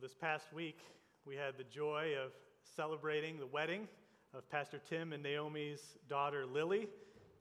Well, 0.00 0.08
this 0.08 0.16
past 0.18 0.54
week, 0.54 0.78
we 1.26 1.36
had 1.36 1.58
the 1.58 1.64
joy 1.64 2.12
of 2.24 2.32
celebrating 2.74 3.38
the 3.38 3.44
wedding 3.44 3.86
of 4.32 4.48
Pastor 4.50 4.80
Tim 4.88 5.12
and 5.12 5.22
Naomi's 5.22 5.98
daughter 6.08 6.46
Lily 6.46 6.88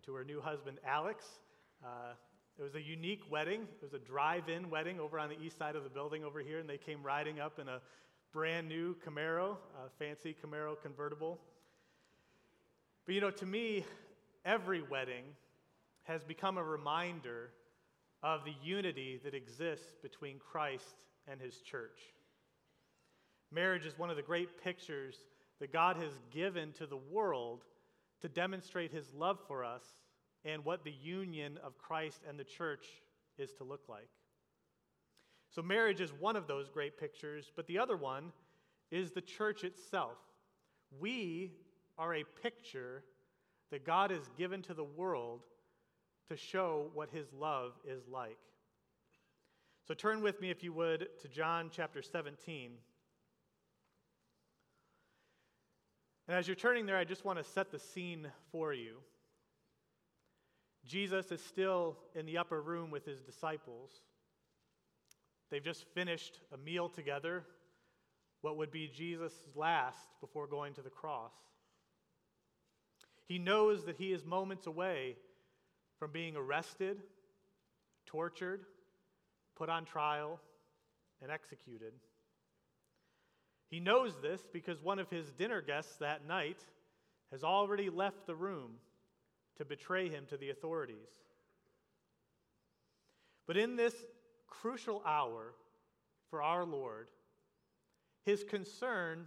to 0.06 0.14
her 0.16 0.26
new 0.26 0.42
husband 0.42 0.78
Alex. 0.86 1.24
Uh, 1.82 2.16
it 2.58 2.62
was 2.62 2.76
a 2.76 2.82
unique 2.82 3.22
wedding. 3.32 3.62
It 3.62 3.82
was 3.82 3.94
a 3.94 4.00
drive 4.00 4.50
in 4.50 4.70
wedding 4.70 5.00
over 5.00 5.18
on 5.18 5.30
the 5.30 5.40
east 5.40 5.58
side 5.58 5.78
of 5.78 5.86
the 5.86 5.90
building 5.90 6.26
over 6.26 6.42
here, 6.42 6.60
and 6.60 6.68
they 6.68 6.78
came 6.78 7.02
riding 7.02 7.40
up 7.40 7.60
in 7.60 7.70
a 7.70 7.80
brand 8.34 8.68
new 8.68 8.94
Camaro, 9.08 9.56
a 9.78 9.90
fancy 9.98 10.36
Camaro 10.44 10.76
convertible. 10.82 11.40
But 13.06 13.16
you 13.16 13.22
know, 13.22 13.32
to 13.32 13.46
me, 13.46 13.86
every 14.44 14.82
wedding 14.82 15.24
has 16.04 16.26
become 16.26 16.58
a 16.58 16.64
reminder 16.64 17.52
of 18.22 18.44
the 18.44 18.56
unity 18.62 19.22
that 19.24 19.34
exists 19.34 19.94
between 20.02 20.40
Christ 20.40 21.06
and 21.26 21.40
his 21.40 21.62
church. 21.62 22.00
Marriage 23.52 23.86
is 23.86 23.98
one 23.98 24.10
of 24.10 24.16
the 24.16 24.22
great 24.22 24.64
pictures 24.64 25.16
that 25.60 25.74
God 25.74 25.98
has 25.98 26.12
given 26.32 26.72
to 26.74 26.86
the 26.86 26.98
world 26.98 27.64
to 28.22 28.30
demonstrate 28.30 28.92
his 28.92 29.14
love 29.14 29.40
for 29.48 29.64
us 29.64 29.84
and 30.46 30.64
what 30.64 30.84
the 30.84 30.94
union 31.02 31.60
of 31.64 31.78
Christ 31.78 32.22
and 32.28 32.40
the 32.40 32.44
church 32.44 32.86
is 33.38 33.54
to 33.54 33.64
look 33.64 33.82
like. 33.88 34.10
So, 35.50 35.62
marriage 35.62 36.00
is 36.00 36.14
one 36.14 36.36
of 36.36 36.48
those 36.48 36.70
great 36.70 37.00
pictures, 37.00 37.52
but 37.56 37.66
the 37.68 37.80
other 37.80 37.98
one 37.98 38.32
is 38.92 39.12
the 39.12 39.22
church 39.22 39.64
itself. 39.64 40.18
We 41.00 41.54
are 41.98 42.16
a 42.16 42.24
picture 42.42 43.04
that 43.72 43.86
God 43.86 44.12
has 44.12 44.30
given 44.38 44.62
to 44.64 44.74
the 44.74 44.84
world 44.84 45.42
to 46.30 46.38
show 46.38 46.92
what 46.94 47.10
his 47.10 47.34
love 47.34 47.74
is 47.86 48.08
like. 48.08 48.38
So, 49.88 49.96
turn 49.96 50.22
with 50.22 50.40
me, 50.40 50.52
if 50.52 50.64
you 50.64 50.72
would, 50.74 51.08
to 51.22 51.28
John 51.28 51.72
chapter 51.74 52.04
17. 52.04 52.74
And 56.30 56.38
as 56.38 56.48
you're 56.48 56.56
turning 56.56 56.86
there, 56.86 56.96
I 56.96 57.06
just 57.06 57.26
want 57.26 57.40
to 57.40 57.44
set 57.44 57.72
the 57.72 57.80
scene 57.80 58.28
for 58.52 58.72
you. 58.72 58.98
Jesus 60.86 61.32
is 61.32 61.44
still 61.44 61.98
in 62.14 62.28
the 62.28 62.38
upper 62.38 62.62
room 62.62 62.92
with 62.92 63.04
his 63.04 63.20
disciples. 63.20 63.90
They've 65.50 65.64
just 65.64 65.86
finished 65.96 66.40
a 66.54 66.58
meal 66.58 66.88
together, 66.88 67.46
what 68.42 68.58
would 68.58 68.70
be 68.70 68.88
Jesus' 68.88 69.34
last 69.56 70.08
before 70.22 70.46
going 70.46 70.76
to 70.76 70.84
the 70.84 70.92
cross. 70.92 71.34
He 73.28 73.40
knows 73.40 73.86
that 73.86 73.98
he 73.98 74.14
is 74.14 74.24
moments 74.24 74.68
away 74.68 75.16
from 75.98 76.12
being 76.12 76.36
arrested, 76.36 77.02
tortured, 78.06 78.66
put 79.56 79.68
on 79.68 79.84
trial, 79.84 80.40
and 81.24 81.32
executed. 81.32 81.94
He 83.70 83.80
knows 83.80 84.16
this 84.22 84.42
because 84.52 84.82
one 84.82 85.00
of 85.00 85.10
his 85.10 85.32
dinner 85.32 85.62
guests 85.62 85.96
that 85.98 86.28
night 86.28 86.60
has 87.32 87.44
already 87.44 87.90
left 87.90 88.26
the 88.26 88.36
room 88.36 88.72
to 89.58 89.66
betray 89.66 90.10
him 90.10 90.26
to 90.30 90.38
the 90.38 90.50
authorities. 90.50 91.10
But 93.46 93.58
in 93.58 93.76
this 93.76 93.94
crucial 94.48 95.04
hour 95.06 95.54
for 96.30 96.42
our 96.42 96.66
Lord, 96.66 97.08
his 98.26 98.44
concern 98.44 99.26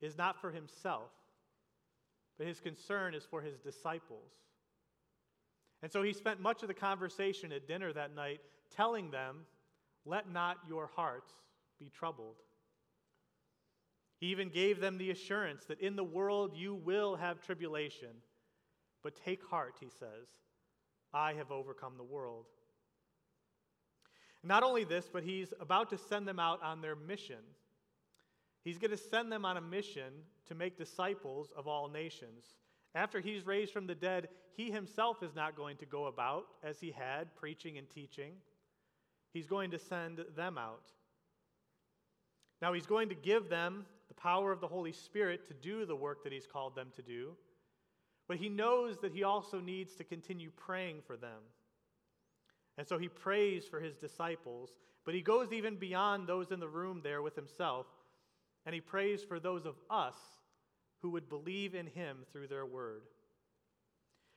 is 0.00 0.16
not 0.16 0.40
for 0.40 0.50
himself, 0.50 1.10
but 2.38 2.46
his 2.46 2.60
concern 2.60 3.14
is 3.14 3.24
for 3.24 3.42
his 3.42 3.58
disciples. 3.58 4.30
And 5.82 5.92
so 5.92 6.02
he 6.02 6.12
spent 6.12 6.40
much 6.40 6.62
of 6.62 6.68
the 6.68 6.74
conversation 6.74 7.52
at 7.52 7.68
dinner 7.68 7.92
that 7.92 8.14
night 8.14 8.40
telling 8.74 9.10
them, 9.10 9.40
Let 10.06 10.30
not 10.30 10.58
your 10.68 10.90
hearts 10.94 11.32
be 11.78 11.90
troubled. 11.90 12.36
He 14.20 14.26
even 14.26 14.48
gave 14.48 14.80
them 14.80 14.98
the 14.98 15.10
assurance 15.10 15.64
that 15.66 15.80
in 15.80 15.96
the 15.96 16.04
world 16.04 16.52
you 16.54 16.74
will 16.74 17.16
have 17.16 17.40
tribulation. 17.40 18.10
But 19.02 19.16
take 19.16 19.44
heart, 19.44 19.76
he 19.80 19.88
says, 19.88 20.28
I 21.12 21.34
have 21.34 21.50
overcome 21.50 21.94
the 21.96 22.04
world. 22.04 22.46
Not 24.42 24.62
only 24.62 24.84
this, 24.84 25.08
but 25.12 25.24
he's 25.24 25.52
about 25.60 25.90
to 25.90 25.98
send 25.98 26.28
them 26.28 26.38
out 26.38 26.62
on 26.62 26.80
their 26.80 26.96
mission. 26.96 27.40
He's 28.62 28.78
going 28.78 28.90
to 28.90 28.96
send 28.96 29.30
them 29.30 29.44
on 29.44 29.56
a 29.56 29.60
mission 29.60 30.12
to 30.46 30.54
make 30.54 30.78
disciples 30.78 31.50
of 31.56 31.66
all 31.66 31.88
nations. 31.88 32.44
After 32.94 33.20
he's 33.20 33.46
raised 33.46 33.72
from 33.72 33.86
the 33.86 33.94
dead, 33.94 34.28
he 34.56 34.70
himself 34.70 35.22
is 35.22 35.34
not 35.34 35.56
going 35.56 35.76
to 35.78 35.86
go 35.86 36.06
about 36.06 36.46
as 36.62 36.78
he 36.78 36.90
had, 36.90 37.34
preaching 37.34 37.76
and 37.78 37.88
teaching. 37.90 38.32
He's 39.32 39.46
going 39.46 39.70
to 39.72 39.78
send 39.78 40.24
them 40.36 40.56
out. 40.56 40.92
Now, 42.62 42.72
he's 42.72 42.86
going 42.86 43.08
to 43.08 43.14
give 43.14 43.48
them 43.48 43.84
the 44.14 44.20
power 44.20 44.52
of 44.52 44.60
the 44.60 44.68
Holy 44.68 44.92
Spirit 44.92 45.46
to 45.48 45.54
do 45.54 45.84
the 45.84 45.96
work 45.96 46.22
that 46.24 46.32
he's 46.32 46.46
called 46.46 46.74
them 46.74 46.88
to 46.96 47.02
do, 47.02 47.36
but 48.28 48.36
he 48.36 48.48
knows 48.48 48.98
that 48.98 49.12
he 49.12 49.22
also 49.22 49.60
needs 49.60 49.94
to 49.94 50.04
continue 50.04 50.50
praying 50.56 51.02
for 51.06 51.16
them. 51.16 51.40
And 52.76 52.86
so 52.86 52.98
he 52.98 53.08
prays 53.08 53.66
for 53.66 53.80
his 53.80 53.96
disciples, 53.96 54.70
but 55.04 55.14
he 55.14 55.20
goes 55.20 55.52
even 55.52 55.76
beyond 55.76 56.26
those 56.26 56.50
in 56.50 56.60
the 56.60 56.68
room 56.68 57.00
there 57.02 57.22
with 57.22 57.36
himself, 57.36 57.86
and 58.66 58.74
he 58.74 58.80
prays 58.80 59.22
for 59.22 59.38
those 59.38 59.66
of 59.66 59.74
us 59.90 60.16
who 61.02 61.10
would 61.10 61.28
believe 61.28 61.74
in 61.74 61.86
him 61.86 62.18
through 62.32 62.48
their 62.48 62.66
word. 62.66 63.02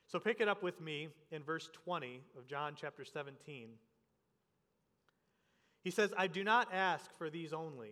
So 0.07 0.19
pick 0.19 0.39
it 0.39 0.47
up 0.47 0.63
with 0.63 0.79
me 0.79 1.09
in 1.31 1.44
verse 1.44 1.69
20 1.85 2.21
of 2.38 2.47
John 2.47 2.75
chapter 2.79 3.03
17. 3.03 3.69
He 5.83 5.91
says, 5.91 6.13
I 6.17 6.27
do 6.27 6.44
not 6.44 6.73
ask 6.73 7.09
for 7.17 7.29
these 7.29 7.53
only 7.53 7.91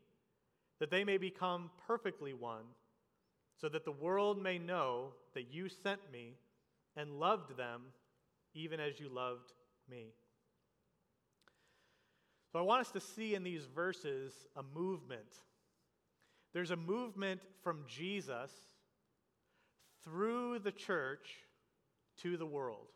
that 0.81 0.89
they 0.89 1.03
may 1.03 1.17
become 1.17 1.69
perfectly 1.85 2.33
one, 2.33 2.65
so 3.55 3.69
that 3.69 3.85
the 3.85 3.91
world 3.91 4.41
may 4.41 4.57
know 4.57 5.09
that 5.35 5.53
you 5.53 5.69
sent 5.69 5.99
me 6.11 6.33
and 6.97 7.19
loved 7.19 7.55
them 7.55 7.83
even 8.55 8.79
as 8.79 8.99
you 8.99 9.07
loved 9.07 9.53
me. 9.87 10.07
So 12.51 12.57
I 12.57 12.63
want 12.63 12.81
us 12.81 12.91
to 12.93 12.99
see 12.99 13.35
in 13.35 13.43
these 13.43 13.67
verses 13.75 14.33
a 14.55 14.63
movement. 14.75 15.37
There's 16.51 16.71
a 16.71 16.75
movement 16.75 17.43
from 17.63 17.83
Jesus 17.87 18.51
through 20.03 20.57
the 20.59 20.71
church 20.71 21.29
to 22.23 22.37
the 22.37 22.45
world. 22.47 22.87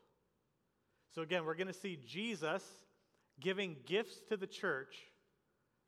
So 1.13 1.22
again, 1.22 1.46
we're 1.46 1.53
going 1.53 1.67
to 1.67 1.73
see 1.73 2.00
Jesus 2.03 2.63
giving 3.40 3.75
gifts 3.85 4.22
to 4.29 4.38
the 4.38 4.47
church 4.47 4.96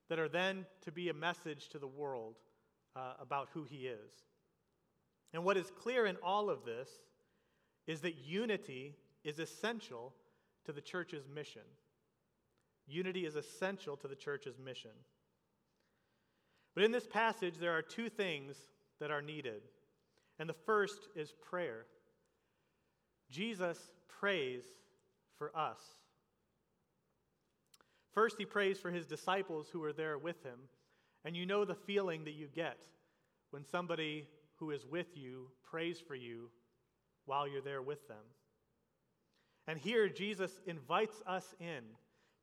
that 0.10 0.20
are 0.20 0.30
then 0.30 0.66
to 0.82 0.92
be 0.92 1.10
a 1.10 1.14
message 1.14 1.70
to 1.70 1.80
the 1.80 1.88
world 1.88 2.36
uh, 2.96 3.14
about 3.20 3.50
who 3.54 3.64
he 3.64 3.88
is. 3.88 4.12
And 5.34 5.44
what 5.44 5.58
is 5.58 5.72
clear 5.82 6.06
in 6.06 6.18
all 6.24 6.50
of 6.50 6.66
this 6.66 6.90
is 7.86 8.02
that 8.02 8.16
unity 8.16 8.96
is 9.24 9.40
essential 9.40 10.14
to 10.66 10.72
the 10.72 10.82
church's 10.82 11.28
mission. 11.28 11.62
Unity 12.88 13.26
is 13.26 13.36
essential 13.36 13.98
to 13.98 14.08
the 14.08 14.16
church's 14.16 14.58
mission. 14.58 14.92
But 16.74 16.84
in 16.84 16.92
this 16.92 17.08
passage, 17.08 17.56
there 17.60 17.76
are 17.76 17.82
two 17.82 18.10
things 18.10 18.56
that 19.00 19.12
are 19.12 19.22
needed. 19.22 19.62
And 20.40 20.48
the 20.48 20.54
first 20.54 21.08
is 21.16 21.34
prayer. 21.50 21.86
Jesus 23.30 23.78
prays 24.08 24.64
for 25.38 25.56
us. 25.56 25.80
First, 28.18 28.40
he 28.40 28.46
prays 28.46 28.80
for 28.80 28.90
his 28.90 29.06
disciples 29.06 29.70
who 29.72 29.84
are 29.84 29.94
there 29.94 30.18
with 30.18 30.42
him. 30.42 30.58
And 31.24 31.38
you 31.38 31.46
know 31.46 31.66
the 31.66 31.76
feeling 31.76 32.24
that 32.24 32.34
you 32.34 32.48
get 32.48 32.80
when 33.52 33.64
somebody 33.64 34.28
who 34.56 34.72
is 34.72 34.88
with 34.88 35.16
you 35.16 35.52
prays 35.64 36.00
for 36.00 36.16
you 36.16 36.50
while 37.28 37.48
you're 37.48 37.62
there 37.62 37.84
with 37.84 38.08
them. 38.08 38.26
And 39.68 39.78
here, 39.78 40.10
Jesus 40.10 40.50
invites 40.66 41.22
us 41.28 41.46
in 41.60 41.84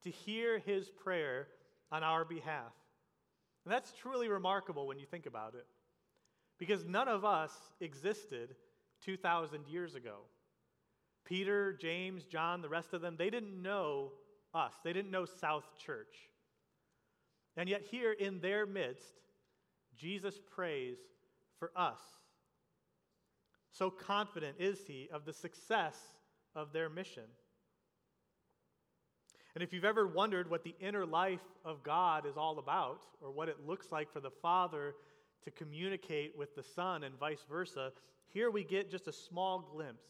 to 0.04 0.10
hear 0.10 0.60
his 0.60 0.90
prayer 0.90 1.48
on 1.90 2.04
our 2.04 2.24
behalf. 2.24 2.72
And 3.64 3.74
that's 3.74 3.92
truly 4.00 4.28
remarkable 4.28 4.86
when 4.86 5.00
you 5.00 5.06
think 5.06 5.26
about 5.26 5.56
it, 5.56 5.66
because 6.56 6.84
none 6.84 7.08
of 7.08 7.24
us 7.24 7.50
existed 7.80 8.54
2,000 9.04 9.66
years 9.66 9.96
ago. 9.96 10.18
Peter, 11.24 11.72
James, 11.72 12.26
John, 12.26 12.62
the 12.62 12.68
rest 12.68 12.92
of 12.92 13.00
them, 13.00 13.16
they 13.18 13.28
didn't 13.28 13.60
know 13.60 14.12
us. 14.54 14.74
They 14.84 14.92
didn't 14.92 15.10
know 15.10 15.24
South 15.24 15.64
Church. 15.84 16.14
And 17.56 17.68
yet, 17.68 17.82
here 17.82 18.12
in 18.12 18.40
their 18.40 18.66
midst, 18.66 19.20
Jesus 19.96 20.40
prays 20.54 20.98
for 21.58 21.70
us. 21.76 22.00
So 23.70 23.90
confident 23.90 24.56
is 24.58 24.80
he 24.86 25.08
of 25.12 25.24
the 25.24 25.32
success 25.32 25.96
of 26.54 26.72
their 26.72 26.88
mission. 26.88 27.24
And 29.54 29.62
if 29.62 29.72
you've 29.72 29.84
ever 29.84 30.06
wondered 30.06 30.50
what 30.50 30.64
the 30.64 30.74
inner 30.80 31.06
life 31.06 31.44
of 31.64 31.82
God 31.84 32.26
is 32.26 32.36
all 32.36 32.58
about, 32.58 33.02
or 33.20 33.30
what 33.30 33.48
it 33.48 33.66
looks 33.66 33.92
like 33.92 34.12
for 34.12 34.20
the 34.20 34.30
Father 34.30 34.94
to 35.44 35.50
communicate 35.50 36.36
with 36.36 36.56
the 36.56 36.62
Son 36.62 37.04
and 37.04 37.18
vice 37.18 37.44
versa, 37.48 37.92
here 38.26 38.50
we 38.50 38.64
get 38.64 38.90
just 38.90 39.06
a 39.06 39.12
small 39.12 39.60
glimpse. 39.60 40.06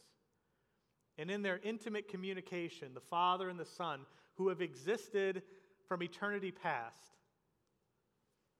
And 1.18 1.30
in 1.30 1.42
their 1.42 1.60
intimate 1.62 2.08
communication, 2.08 2.94
the 2.94 3.00
Father 3.00 3.48
and 3.50 3.60
the 3.60 3.66
Son, 3.66 4.00
who 4.36 4.48
have 4.48 4.60
existed 4.60 5.42
from 5.88 6.02
eternity 6.02 6.50
past, 6.50 7.14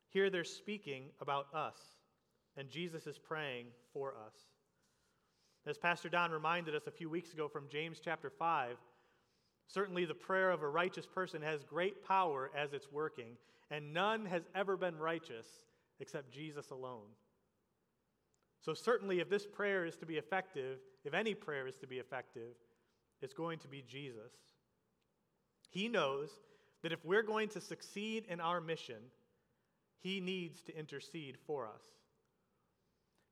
here 0.09 0.31
they're 0.31 0.45
speaking 0.45 1.07
about 1.21 1.47
us, 1.53 1.77
and 2.57 2.71
Jesus 2.71 3.07
is 3.07 3.19
praying 3.19 3.67
for 3.93 4.11
us. 4.11 4.35
As 5.67 5.79
Pastor 5.79 6.09
Don 6.09 6.31
reminded 6.31 6.75
us 6.75 6.87
a 6.87 6.93
few 6.93 7.11
weeks 7.11 7.33
ago 7.33 7.49
from 7.49 7.69
James 7.69 8.01
chapter 8.03 8.31
5, 8.31 8.77
certainly 9.67 10.05
the 10.05 10.15
prayer 10.15 10.51
of 10.51 10.63
a 10.63 10.69
righteous 10.69 11.07
person 11.07 11.43
has 11.43 11.65
great 11.65 12.05
power 12.07 12.51
as 12.57 12.73
it's 12.73 12.93
working, 12.93 13.37
and 13.71 13.93
none 13.93 14.27
has 14.27 14.43
ever 14.55 14.77
been 14.77 14.99
righteous 14.99 15.47
except 16.01 16.31
Jesus 16.31 16.71
alone. 16.71 17.09
So, 18.61 18.73
certainly, 18.73 19.21
if 19.21 19.29
this 19.29 19.47
prayer 19.47 19.85
is 19.85 19.97
to 19.97 20.07
be 20.07 20.17
effective, 20.17 20.79
if 21.05 21.13
any 21.13 21.35
prayer 21.35 21.67
is 21.67 21.77
to 21.79 21.87
be 21.87 21.99
effective, 21.99 22.55
it's 23.21 23.35
going 23.35 23.59
to 23.59 23.69
be 23.69 23.83
Jesus. 23.87 24.33
He 25.71 25.89
knows 25.89 26.31
that 26.83 26.93
if 26.93 27.05
we're 27.05 27.23
going 27.23 27.49
to 27.51 27.61
succeed 27.61 28.25
in 28.29 28.41
our 28.41 28.61
mission, 28.61 29.11
He 30.01 30.21
needs 30.21 30.63
to 30.63 30.79
intercede 30.79 31.37
for 31.47 31.67
us. 31.67 31.83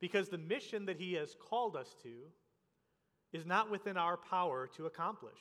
Because 0.01 0.29
the 0.29 0.39
mission 0.39 0.87
that 0.87 0.97
He 0.97 1.15
has 1.15 1.37
called 1.49 1.77
us 1.77 1.95
to 2.03 2.11
is 3.33 3.47
not 3.47 3.71
within 3.71 3.97
our 3.97 4.17
power 4.17 4.69
to 4.77 4.87
accomplish. 4.87 5.39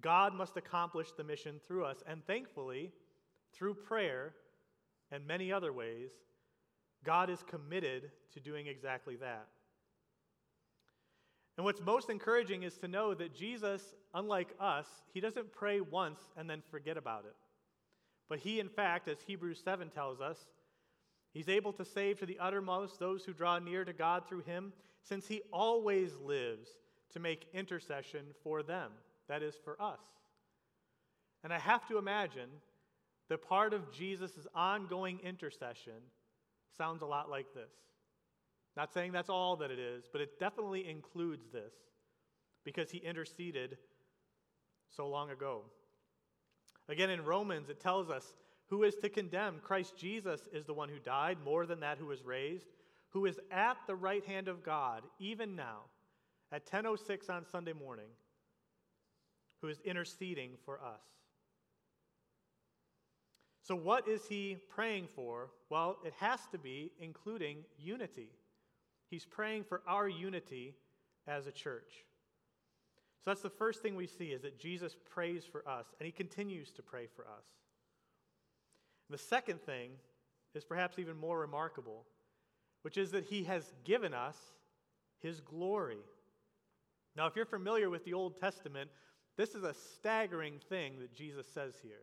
God 0.00 0.34
must 0.34 0.56
accomplish 0.56 1.12
the 1.12 1.24
mission 1.24 1.60
through 1.66 1.84
us, 1.84 2.02
and 2.06 2.24
thankfully, 2.26 2.92
through 3.52 3.74
prayer 3.74 4.34
and 5.10 5.26
many 5.26 5.52
other 5.52 5.72
ways, 5.72 6.10
God 7.04 7.30
is 7.30 7.44
committed 7.48 8.10
to 8.32 8.40
doing 8.40 8.66
exactly 8.66 9.16
that. 9.16 9.46
And 11.56 11.64
what's 11.64 11.80
most 11.80 12.10
encouraging 12.10 12.64
is 12.64 12.76
to 12.78 12.88
know 12.88 13.14
that 13.14 13.34
Jesus, 13.34 13.94
unlike 14.12 14.48
us, 14.58 14.86
he 15.12 15.20
doesn't 15.20 15.52
pray 15.52 15.80
once 15.80 16.20
and 16.36 16.50
then 16.50 16.62
forget 16.70 16.96
about 16.96 17.24
it. 17.24 17.36
But 18.28 18.40
he, 18.40 18.58
in 18.58 18.68
fact, 18.68 19.08
as 19.08 19.18
Hebrews 19.26 19.60
7 19.64 19.90
tells 19.90 20.20
us, 20.20 20.38
he's 21.32 21.48
able 21.48 21.72
to 21.74 21.84
save 21.84 22.18
to 22.18 22.26
the 22.26 22.38
uttermost 22.38 22.98
those 22.98 23.24
who 23.24 23.32
draw 23.32 23.58
near 23.58 23.84
to 23.84 23.92
God 23.92 24.26
through 24.26 24.42
him, 24.42 24.72
since 25.02 25.28
he 25.28 25.42
always 25.52 26.12
lives 26.24 26.70
to 27.12 27.20
make 27.20 27.46
intercession 27.52 28.24
for 28.42 28.62
them, 28.62 28.90
that 29.28 29.42
is, 29.42 29.54
for 29.62 29.80
us. 29.80 30.00
And 31.44 31.52
I 31.52 31.58
have 31.58 31.86
to 31.88 31.98
imagine 31.98 32.48
that 33.28 33.46
part 33.46 33.72
of 33.72 33.92
Jesus' 33.92 34.46
ongoing 34.54 35.20
intercession 35.22 36.02
sounds 36.76 37.02
a 37.02 37.06
lot 37.06 37.30
like 37.30 37.54
this. 37.54 37.70
Not 38.76 38.92
saying 38.92 39.12
that's 39.12 39.30
all 39.30 39.56
that 39.56 39.70
it 39.70 39.78
is, 39.78 40.04
but 40.10 40.20
it 40.20 40.38
definitely 40.38 40.88
includes 40.88 41.46
this 41.52 41.72
because 42.64 42.90
he 42.90 42.98
interceded 42.98 43.78
so 44.88 45.08
long 45.08 45.30
ago. 45.30 45.62
Again, 46.88 47.10
in 47.10 47.24
Romans, 47.24 47.68
it 47.68 47.80
tells 47.80 48.10
us 48.10 48.34
who 48.68 48.82
is 48.82 48.96
to 48.96 49.08
condemn? 49.08 49.60
Christ 49.62 49.96
Jesus 49.96 50.48
is 50.52 50.64
the 50.64 50.74
one 50.74 50.88
who 50.88 50.98
died, 50.98 51.38
more 51.44 51.66
than 51.66 51.80
that, 51.80 51.98
who 51.98 52.06
was 52.06 52.24
raised, 52.24 52.66
who 53.10 53.26
is 53.26 53.38
at 53.50 53.76
the 53.86 53.94
right 53.94 54.24
hand 54.24 54.48
of 54.48 54.64
God, 54.64 55.02
even 55.18 55.54
now, 55.54 55.82
at 56.50 56.66
10.06 56.66 57.30
on 57.30 57.44
Sunday 57.46 57.72
morning, 57.72 58.08
who 59.60 59.68
is 59.68 59.80
interceding 59.84 60.52
for 60.64 60.80
us. 60.80 61.02
So, 63.62 63.74
what 63.74 64.08
is 64.08 64.26
he 64.26 64.58
praying 64.68 65.08
for? 65.14 65.50
Well, 65.70 65.96
it 66.04 66.12
has 66.18 66.40
to 66.52 66.58
be 66.58 66.92
including 67.00 67.58
unity. 67.78 68.28
He's 69.14 69.24
praying 69.24 69.62
for 69.62 69.80
our 69.86 70.08
unity 70.08 70.74
as 71.28 71.46
a 71.46 71.52
church. 71.52 72.04
So 73.24 73.30
that's 73.30 73.42
the 73.42 73.48
first 73.48 73.80
thing 73.80 73.94
we 73.94 74.08
see 74.08 74.32
is 74.32 74.42
that 74.42 74.58
Jesus 74.58 74.96
prays 75.08 75.44
for 75.44 75.62
us, 75.68 75.86
and 76.00 76.04
he 76.04 76.10
continues 76.10 76.72
to 76.72 76.82
pray 76.82 77.06
for 77.14 77.22
us. 77.22 77.44
The 79.10 79.16
second 79.16 79.62
thing 79.62 79.90
is 80.56 80.64
perhaps 80.64 80.98
even 80.98 81.16
more 81.16 81.38
remarkable, 81.38 82.06
which 82.82 82.96
is 82.96 83.12
that 83.12 83.26
he 83.26 83.44
has 83.44 83.72
given 83.84 84.12
us 84.12 84.36
his 85.22 85.40
glory. 85.40 86.02
Now, 87.16 87.28
if 87.28 87.36
you're 87.36 87.46
familiar 87.46 87.90
with 87.90 88.04
the 88.04 88.14
Old 88.14 88.40
Testament, 88.40 88.90
this 89.36 89.54
is 89.54 89.62
a 89.62 89.74
staggering 89.94 90.58
thing 90.68 90.98
that 90.98 91.14
Jesus 91.14 91.46
says 91.54 91.74
here. 91.80 92.02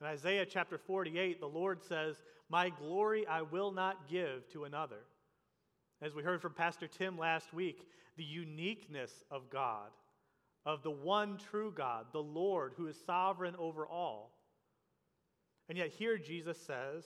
In 0.00 0.06
Isaiah 0.06 0.46
chapter 0.46 0.78
48, 0.78 1.40
the 1.40 1.48
Lord 1.48 1.82
says, 1.82 2.22
My 2.48 2.68
glory 2.68 3.26
I 3.26 3.42
will 3.42 3.72
not 3.72 4.08
give 4.08 4.48
to 4.52 4.62
another. 4.62 5.00
As 6.02 6.16
we 6.16 6.24
heard 6.24 6.42
from 6.42 6.52
Pastor 6.52 6.88
Tim 6.88 7.16
last 7.16 7.54
week, 7.54 7.86
the 8.16 8.24
uniqueness 8.24 9.22
of 9.30 9.48
God, 9.50 9.90
of 10.66 10.82
the 10.82 10.90
one 10.90 11.38
true 11.38 11.72
God, 11.74 12.06
the 12.12 12.18
Lord 12.18 12.72
who 12.76 12.88
is 12.88 12.96
sovereign 13.06 13.54
over 13.56 13.86
all. 13.86 14.32
And 15.68 15.78
yet, 15.78 15.90
here 15.90 16.18
Jesus 16.18 16.58
says, 16.58 17.04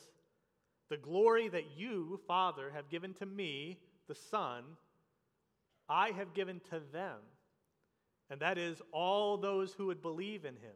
The 0.89 0.97
glory 0.97 1.49
that 1.49 1.77
you, 1.77 2.19
Father, 2.27 2.71
have 2.75 2.89
given 2.89 3.13
to 3.15 3.27
me, 3.27 3.79
the 4.09 4.15
Son, 4.15 4.65
I 5.91 6.13
have 6.13 6.33
given 6.33 6.61
to 6.71 6.81
them. 6.91 7.19
And 8.31 8.41
that 8.41 8.57
is 8.57 8.81
all 8.93 9.37
those 9.37 9.75
who 9.75 9.87
would 9.87 10.01
believe 10.01 10.47
in 10.47 10.55
him. 10.55 10.75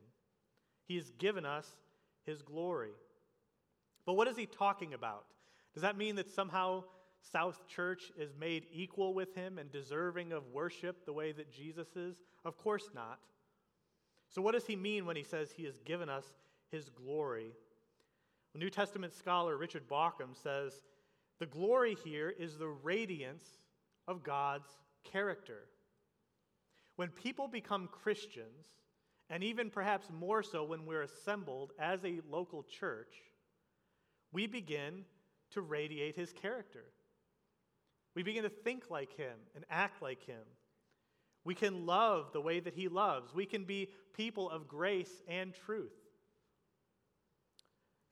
He 0.87 0.97
has 0.97 1.11
given 1.19 1.47
us 1.47 1.67
his 2.27 2.43
glory. 2.43 2.93
But 4.05 4.15
what 4.15 4.29
is 4.29 4.37
he 4.37 4.45
talking 4.45 4.93
about? 4.93 5.25
Does 5.73 5.83
that 5.83 5.97
mean 5.97 6.17
that 6.17 6.31
somehow 6.31 6.85
South 7.21 7.67
Church 7.69 8.13
is 8.19 8.35
made 8.39 8.67
equal 8.73 9.15
with 9.15 9.35
him 9.35 9.59
and 9.59 9.71
deserving 9.71 10.33
of 10.33 10.47
worship 10.53 11.05
the 11.05 11.13
way 11.13 11.33
that 11.33 11.53
Jesus 11.53 11.89
is? 11.97 12.17
Of 12.45 12.57
course 12.57 12.91
not. 12.95 13.19
So, 14.29 14.41
what 14.41 14.53
does 14.53 14.67
he 14.67 14.77
mean 14.77 15.07
when 15.07 15.17
he 15.17 15.23
says 15.23 15.51
he 15.51 15.65
has 15.65 15.79
given 15.85 16.09
us 16.09 16.25
his 16.71 16.89
glory? 16.89 17.53
New 18.55 18.71
Testament 18.71 19.15
scholar 19.15 19.57
Richard 19.57 19.89
Bauckham 19.89 20.37
says 20.41 20.83
the 21.39 21.47
glory 21.47 21.97
here 22.05 22.35
is 22.37 22.57
the 22.57 22.69
radiance 22.69 23.45
of 24.09 24.23
God's 24.23 24.69
character. 25.05 25.69
When 26.97 27.09
people 27.09 27.49
become 27.49 27.89
Christians, 27.89 28.67
and 29.31 29.45
even 29.45 29.71
perhaps 29.71 30.09
more 30.11 30.43
so 30.43 30.65
when 30.65 30.85
we're 30.85 31.03
assembled 31.03 31.73
as 31.79 32.05
a 32.05 32.21
local 32.29 32.65
church, 32.65 33.15
we 34.33 34.47
begin 34.47 35.05
to 35.53 35.61
radiate 35.61 36.17
his 36.17 36.33
character. 36.33 36.85
We 38.15 38.23
begin 38.23 38.43
to 38.43 38.49
think 38.49 38.91
like 38.91 39.17
him 39.17 39.37
and 39.55 39.65
act 39.71 40.03
like 40.03 40.25
him. 40.25 40.43
We 41.45 41.55
can 41.55 41.87
love 41.87 42.33
the 42.33 42.41
way 42.41 42.61
that 42.61 42.75
he 42.75 42.89
loves. 42.89 43.35
We 43.35 43.47
can 43.47 43.65
be 43.65 43.89
people 44.15 44.51
of 44.51 44.69
grace 44.69 45.23
and 45.29 45.55
truth. 45.55 45.93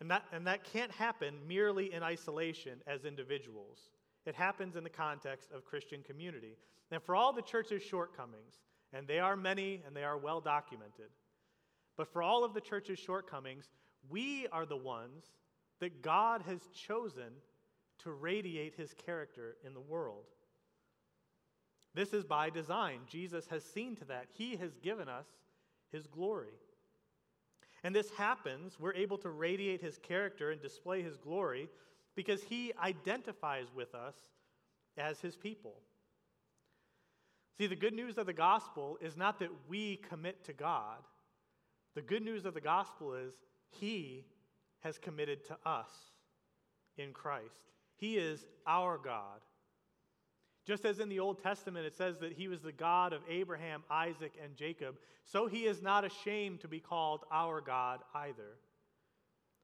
And 0.01 0.11
that, 0.11 0.25
and 0.33 0.47
that 0.47 0.65
can't 0.65 0.93
happen 0.93 1.35
merely 1.47 1.93
in 1.93 2.03
isolation 2.03 2.81
as 2.87 3.05
individuals. 3.05 3.91
It 4.25 4.35
happens 4.35 4.77
in 4.77 4.85
the 4.85 4.91
context 4.91 5.51
of 5.53 5.65
Christian 5.65 6.03
community. 6.03 6.57
And 6.91 7.03
for 7.03 7.17
all 7.17 7.33
the 7.33 7.43
church's 7.43 7.83
shortcomings, 7.83 8.61
and 8.93 9.07
they 9.07 9.19
are 9.19 9.37
many 9.37 9.83
and 9.87 9.95
they 9.95 10.05
are 10.05 10.17
well 10.17 10.41
documented. 10.41 11.11
But 11.97 12.13
for 12.13 12.23
all 12.23 12.45
of 12.45 12.55
the 12.55 12.61
church's 12.61 12.99
shortcomings, 12.99 13.69
we 14.09 14.47
are 14.53 14.65
the 14.65 14.77
ones 14.77 15.25
that 15.81 16.03
God 16.03 16.43
has 16.47 16.61
chosen 16.73 17.33
to 18.05 18.13
radiate 18.13 18.75
his 18.75 18.95
character 18.95 19.57
in 19.65 19.75
the 19.75 19.81
world. 19.81 20.25
This 21.95 22.13
is 22.13 22.25
by 22.25 22.51
design. 22.51 23.01
Jesus 23.09 23.47
has 23.49 23.65
seen 23.65 23.97
to 23.97 24.05
that. 24.07 24.27
He 24.33 24.57
has 24.57 24.77
given 24.77 25.09
us 25.09 25.27
his 25.91 26.07
glory. 26.07 26.55
And 27.83 27.95
this 27.95 28.11
happens, 28.11 28.79
we're 28.79 28.95
able 28.95 29.19
to 29.19 29.31
radiate 29.31 29.81
his 29.81 29.99
character 29.99 30.51
and 30.51 30.61
display 30.61 31.03
his 31.03 31.17
glory 31.17 31.69
because 32.15 32.43
he 32.43 32.73
identifies 32.83 33.67
with 33.75 33.95
us 33.95 34.15
as 34.97 35.21
his 35.21 35.37
people. 35.37 35.75
See, 37.59 37.67
the 37.67 37.77
good 37.77 37.95
news 37.95 38.19
of 38.19 38.27
the 38.27 38.33
gospel 38.33 38.99
is 39.01 39.17
not 39.17 39.41
that 39.41 39.51
we 39.69 39.97
commit 40.09 40.45
to 40.45 40.53
God. 40.53 40.99
The 41.97 42.03
good 42.03 42.23
news 42.23 42.45
of 42.45 42.55
the 42.55 42.61
gospel 42.61 43.15
is 43.15 43.35
He 43.71 44.25
has 44.81 44.99
committed 44.99 45.45
to 45.47 45.57
us 45.67 45.91
in 46.97 47.13
Christ. 47.13 47.73
He 47.99 48.17
is 48.17 48.45
our 48.67 48.99
God. 48.99 49.41
Just 50.67 50.85
as 50.85 50.99
in 50.99 51.09
the 51.09 51.21
Old 51.21 51.43
Testament 51.43 51.87
it 51.87 51.95
says 51.95 52.19
that 52.19 52.33
He 52.33 52.49
was 52.49 52.63
the 52.63 52.73
God 52.73 53.13
of 53.13 53.23
Abraham, 53.29 53.83
Isaac, 53.91 54.33
and 54.43 54.57
Jacob, 54.57 54.97
so 55.25 55.47
He 55.47 55.67
is 55.67 55.83
not 55.83 56.05
ashamed 56.05 56.61
to 56.61 56.69
be 56.69 56.81
called 56.81 57.21
our 57.31 57.61
God 57.61 58.01
either. 58.15 58.57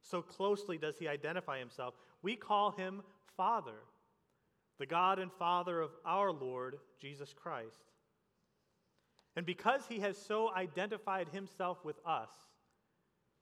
So 0.04 0.20
closely 0.20 0.76
does 0.76 0.98
he 0.98 1.08
identify 1.08 1.58
himself. 1.58 1.94
We 2.22 2.36
call 2.36 2.72
him 2.72 3.02
Father, 3.36 3.80
the 4.78 4.86
God 4.86 5.18
and 5.18 5.32
Father 5.32 5.80
of 5.80 5.90
our 6.04 6.30
Lord 6.30 6.78
Jesus 7.00 7.32
Christ. 7.32 7.90
And 9.34 9.46
because 9.46 9.82
he 9.88 10.00
has 10.00 10.16
so 10.18 10.52
identified 10.54 11.28
himself 11.28 11.84
with 11.84 11.96
us, 12.06 12.30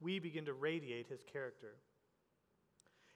we 0.00 0.20
begin 0.20 0.44
to 0.46 0.52
radiate 0.52 1.08
his 1.08 1.22
character. 1.30 1.74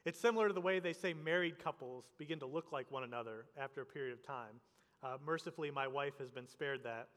It's 0.07 0.21
similar 0.21 0.47
to 0.47 0.55
the 0.55 0.61
way 0.61 0.79
they 0.79 0.93
say 0.93 1.13
married 1.13 1.63
couples 1.63 2.05
begin 2.17 2.39
to 2.39 2.47
look 2.47 2.73
like 2.73 2.91
one 2.93 3.03
another 3.03 3.47
after 3.61 3.83
a 3.83 3.85
period 3.85 4.13
of 4.13 4.25
time. 4.25 4.61
Uh, 5.03 5.17
mercifully, 5.27 5.71
my 5.71 5.89
wife 5.89 6.15
has 6.21 6.31
been 6.31 6.47
spared 6.47 6.85
that. 6.85 7.09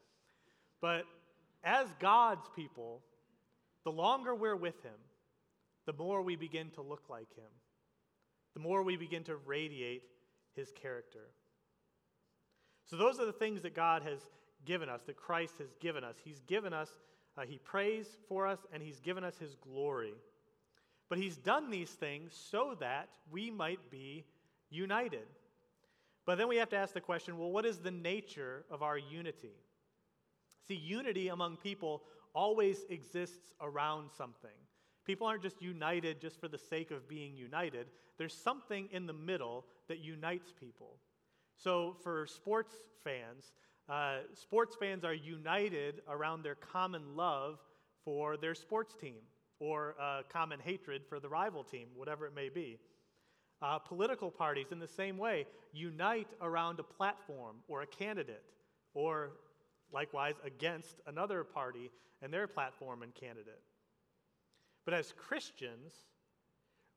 But 0.82 1.04
as 1.62 1.86
God's 2.00 2.46
people, 2.54 3.00
the 3.84 3.92
longer 3.92 4.34
we're 4.34 4.56
with 4.56 4.82
him, 4.82 4.98
the 5.86 5.92
more 5.92 6.20
we 6.20 6.34
begin 6.34 6.70
to 6.72 6.82
look 6.82 7.04
like 7.08 7.32
him, 7.36 7.50
the 8.54 8.60
more 8.60 8.82
we 8.82 8.96
begin 8.96 9.22
to 9.24 9.36
radiate 9.36 10.02
his 10.54 10.72
character. 10.72 11.30
So, 12.86 12.96
those 12.96 13.20
are 13.20 13.26
the 13.26 13.32
things 13.32 13.62
that 13.62 13.74
God 13.74 14.02
has 14.02 14.18
given 14.66 14.88
us, 14.88 15.02
that 15.06 15.16
Christ 15.16 15.54
has 15.58 15.68
given 15.80 16.02
us. 16.02 16.16
He's 16.24 16.40
given 16.40 16.72
us, 16.72 16.88
uh, 17.38 17.42
He 17.42 17.58
prays 17.58 18.18
for 18.28 18.48
us, 18.48 18.58
and 18.72 18.82
He's 18.82 18.98
given 18.98 19.22
us 19.22 19.38
His 19.38 19.54
glory. 19.54 20.14
But 21.10 21.18
He's 21.18 21.36
done 21.36 21.70
these 21.70 21.90
things 21.90 22.32
so 22.50 22.76
that 22.80 23.10
we 23.30 23.50
might 23.50 23.90
be 23.90 24.24
united. 24.70 25.26
But 26.24 26.38
then 26.38 26.48
we 26.48 26.56
have 26.56 26.70
to 26.70 26.76
ask 26.76 26.94
the 26.94 27.00
question 27.00 27.36
well, 27.36 27.50
what 27.50 27.66
is 27.66 27.78
the 27.78 27.90
nature 27.90 28.64
of 28.70 28.82
our 28.82 28.96
unity? 28.96 29.56
See, 30.66 30.76
unity 30.76 31.28
among 31.28 31.56
people 31.56 32.02
always 32.32 32.84
exists 32.88 33.52
around 33.60 34.10
something. 34.16 34.50
People 35.04 35.26
aren't 35.26 35.42
just 35.42 35.60
united 35.60 36.20
just 36.20 36.40
for 36.40 36.46
the 36.46 36.58
sake 36.58 36.92
of 36.92 37.08
being 37.08 37.36
united. 37.36 37.88
There's 38.16 38.34
something 38.34 38.88
in 38.92 39.06
the 39.06 39.12
middle 39.12 39.64
that 39.88 39.98
unites 39.98 40.52
people. 40.52 40.98
So, 41.56 41.96
for 42.04 42.26
sports 42.26 42.74
fans, 43.02 43.52
uh, 43.88 44.18
sports 44.34 44.76
fans 44.78 45.04
are 45.04 45.14
united 45.14 46.02
around 46.08 46.44
their 46.44 46.54
common 46.54 47.16
love 47.16 47.58
for 48.04 48.36
their 48.36 48.54
sports 48.54 48.94
team 48.94 49.22
or 49.60 49.94
uh, 50.00 50.22
common 50.28 50.58
hatred 50.58 51.02
for 51.08 51.20
the 51.20 51.28
rival 51.28 51.62
team, 51.62 51.88
whatever 51.94 52.26
it 52.26 52.34
may 52.34 52.48
be. 52.48 52.78
Uh, 53.62 53.78
political 53.78 54.30
parties, 54.30 54.72
in 54.72 54.78
the 54.78 54.88
same 54.88 55.18
way, 55.18 55.46
unite 55.72 56.28
around 56.40 56.80
a 56.80 56.82
platform 56.82 57.56
or 57.68 57.82
a 57.82 57.86
candidate, 57.86 58.42
or 58.94 59.32
likewise 59.92 60.34
against 60.44 60.96
another 61.06 61.44
party 61.44 61.90
and 62.22 62.32
their 62.32 62.46
platform 62.46 63.02
and 63.02 63.14
candidate. 63.14 63.60
But 64.84 64.94
as 64.94 65.12
Christians, 65.12 65.92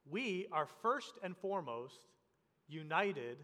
we 0.10 0.48
are 0.52 0.68
first 0.82 1.14
and 1.22 1.36
foremost 1.36 2.00
united 2.70 3.38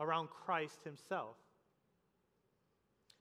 around 0.00 0.30
Christ 0.30 0.80
Himself. 0.82 1.36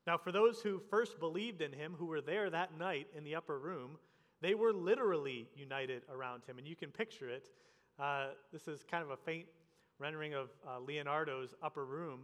Now, 0.08 0.18
for 0.18 0.32
those 0.32 0.62
who 0.62 0.82
first 0.90 1.20
believed 1.20 1.62
in 1.62 1.74
him, 1.74 1.96
who 1.98 2.06
were 2.06 2.22
there 2.22 2.50
that 2.50 2.78
night 2.78 3.08
in 3.18 3.24
the 3.24 3.36
upper 3.36 3.58
room, 3.58 3.98
they 4.42 4.54
were 4.54 4.74
literally 4.74 5.48
united 5.56 6.04
around 6.12 6.44
him. 6.46 6.58
And 6.58 6.68
you 6.68 6.76
can 6.76 6.92
picture 6.92 7.30
it. 7.30 7.50
Uh, 8.00 8.28
this 8.52 8.68
is 8.68 8.84
kind 8.90 9.04
of 9.04 9.12
a 9.12 9.18
faint 9.18 9.46
rendering 10.00 10.34
of 10.34 10.50
uh, 10.68 10.80
Leonardo's 10.80 11.54
upper 11.64 11.86
room. 11.86 12.22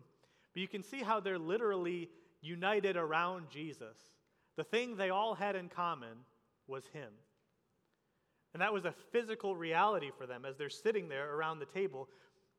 But 0.54 0.62
you 0.62 0.68
can 0.68 0.84
see 0.84 1.00
how 1.00 1.20
they're 1.20 1.40
literally 1.40 2.10
united 2.42 2.98
around 2.98 3.50
Jesus. 3.50 3.98
The 4.58 4.64
thing 4.64 4.96
they 4.96 5.10
all 5.10 5.34
had 5.34 5.56
in 5.56 5.70
common 5.70 6.18
was 6.68 6.86
him. 6.94 7.10
And 8.54 8.62
that 8.62 8.74
was 8.74 8.86
a 8.86 8.94
physical 9.12 9.56
reality 9.56 10.12
for 10.18 10.28
them 10.28 10.44
as 10.46 10.58
they're 10.58 10.70
sitting 10.70 11.08
there 11.08 11.34
around 11.34 11.60
the 11.60 11.66
table. 11.66 12.10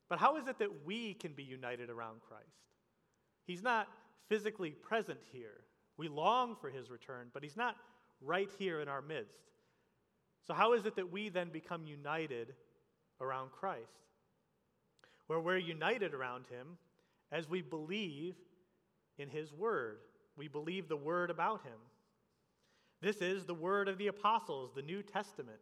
But 0.09 0.19
how 0.19 0.37
is 0.37 0.47
it 0.47 0.59
that 0.59 0.87
we 0.87 1.15
can 1.15 1.33
be 1.33 1.43
united 1.43 1.91
around 1.91 2.21
Christ? 2.27 2.47
He's 3.47 3.63
not 3.63 3.89
physically 4.29 4.71
present 4.71 5.19
here. 5.31 5.65
We 5.99 6.09
long 6.09 6.57
for 6.57 6.71
his 6.71 6.91
return, 6.91 7.29
but 7.35 7.43
he's 7.43 7.57
not 7.57 7.77
right 8.25 8.49
here 8.59 8.81
in 8.81 8.89
our 8.89 9.03
midst. 9.03 9.53
So, 10.47 10.55
how 10.55 10.73
is 10.73 10.87
it 10.87 10.97
that 10.97 11.13
we 11.13 11.29
then 11.29 11.51
become 11.51 11.87
united 11.87 12.55
around 13.21 13.53
Christ? 13.53 14.09
Where 15.27 15.41
we're 15.41 15.59
united 15.59 16.15
around 16.15 16.47
him 16.47 16.79
as 17.31 17.49
we 17.49 17.63
believe 17.63 18.35
in 19.19 19.29
his 19.29 19.53
word. 19.53 19.99
We 20.37 20.49
believe 20.49 20.89
the 20.89 20.97
word 20.97 21.31
about 21.31 21.63
him. 21.63 21.79
This 23.01 23.17
is 23.17 23.45
the 23.45 23.55
word 23.55 23.89
of 23.89 23.99
the 23.99 24.09
apostles, 24.09 24.71
the 24.75 24.83
New 24.83 25.03
Testament. 25.03 25.59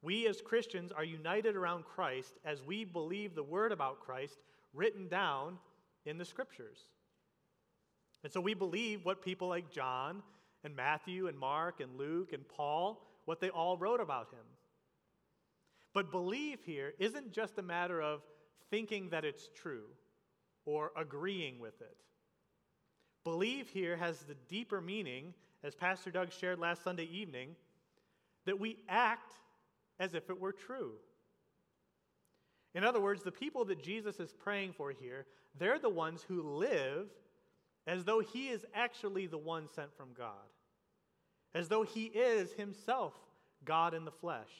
We 0.00 0.26
as 0.26 0.40
Christians 0.40 0.92
are 0.92 1.04
united 1.04 1.56
around 1.56 1.84
Christ 1.84 2.34
as 2.44 2.62
we 2.62 2.84
believe 2.84 3.34
the 3.34 3.42
word 3.42 3.72
about 3.72 4.00
Christ 4.00 4.38
written 4.72 5.08
down 5.08 5.58
in 6.06 6.18
the 6.18 6.24
scriptures. 6.24 6.78
And 8.24 8.32
so 8.32 8.40
we 8.40 8.54
believe 8.54 9.04
what 9.04 9.22
people 9.22 9.48
like 9.48 9.70
John 9.70 10.22
and 10.64 10.74
Matthew 10.74 11.28
and 11.28 11.38
Mark 11.38 11.80
and 11.80 11.96
Luke 11.96 12.32
and 12.32 12.46
Paul, 12.48 13.04
what 13.24 13.40
they 13.40 13.50
all 13.50 13.76
wrote 13.76 14.00
about 14.00 14.30
him. 14.30 14.44
But 15.94 16.10
believe 16.10 16.60
here 16.64 16.94
isn't 16.98 17.32
just 17.32 17.58
a 17.58 17.62
matter 17.62 18.00
of 18.00 18.22
thinking 18.70 19.10
that 19.10 19.24
it's 19.24 19.48
true 19.54 19.86
or 20.64 20.92
agreeing 20.96 21.58
with 21.60 21.80
it. 21.80 21.96
Believe 23.24 23.68
here 23.68 23.96
has 23.96 24.18
the 24.20 24.36
deeper 24.48 24.80
meaning, 24.80 25.34
as 25.62 25.74
Pastor 25.74 26.10
Doug 26.10 26.32
shared 26.32 26.58
last 26.58 26.82
Sunday 26.82 27.08
evening, 27.10 27.56
that 28.46 28.60
we 28.60 28.76
act 28.88 29.32
as 29.98 30.14
if 30.14 30.30
it 30.30 30.40
were 30.40 30.52
true. 30.52 30.92
In 32.74 32.84
other 32.84 33.00
words, 33.00 33.22
the 33.22 33.32
people 33.32 33.64
that 33.66 33.82
Jesus 33.82 34.20
is 34.20 34.32
praying 34.32 34.72
for 34.72 34.92
here, 34.92 35.26
they're 35.58 35.78
the 35.78 35.88
ones 35.88 36.22
who 36.22 36.42
live 36.42 37.08
as 37.88 38.04
though 38.04 38.20
he 38.20 38.50
is 38.50 38.66
actually 38.74 39.26
the 39.26 39.38
one 39.38 39.66
sent 39.74 39.96
from 39.96 40.08
God, 40.16 40.34
as 41.54 41.68
though 41.68 41.84
he 41.84 42.04
is 42.04 42.52
himself 42.52 43.14
God 43.64 43.94
in 43.94 44.04
the 44.04 44.12
flesh, 44.12 44.50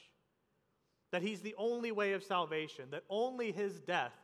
that 1.11 1.21
he's 1.21 1.41
the 1.41 1.53
only 1.55 1.91
way 1.91 2.13
of 2.13 2.23
salvation, 2.23 2.85
that 2.89 3.03
only 3.07 3.51
his 3.51 3.79
death 3.81 4.15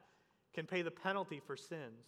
can 0.55 0.65
pay 0.65 0.81
the 0.81 0.89
penalty 0.89 1.39
for 1.45 1.55
sins, 1.55 2.03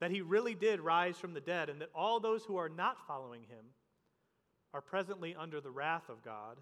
that 0.00 0.10
he 0.10 0.20
really 0.20 0.54
did 0.54 0.80
rise 0.80 1.16
from 1.16 1.32
the 1.32 1.40
dead, 1.40 1.68
and 1.70 1.80
that 1.80 1.90
all 1.94 2.18
those 2.18 2.44
who 2.44 2.56
are 2.56 2.68
not 2.68 3.06
following 3.06 3.42
him 3.42 3.64
are 4.74 4.80
presently 4.80 5.36
under 5.38 5.60
the 5.60 5.70
wrath 5.70 6.08
of 6.08 6.24
God. 6.24 6.56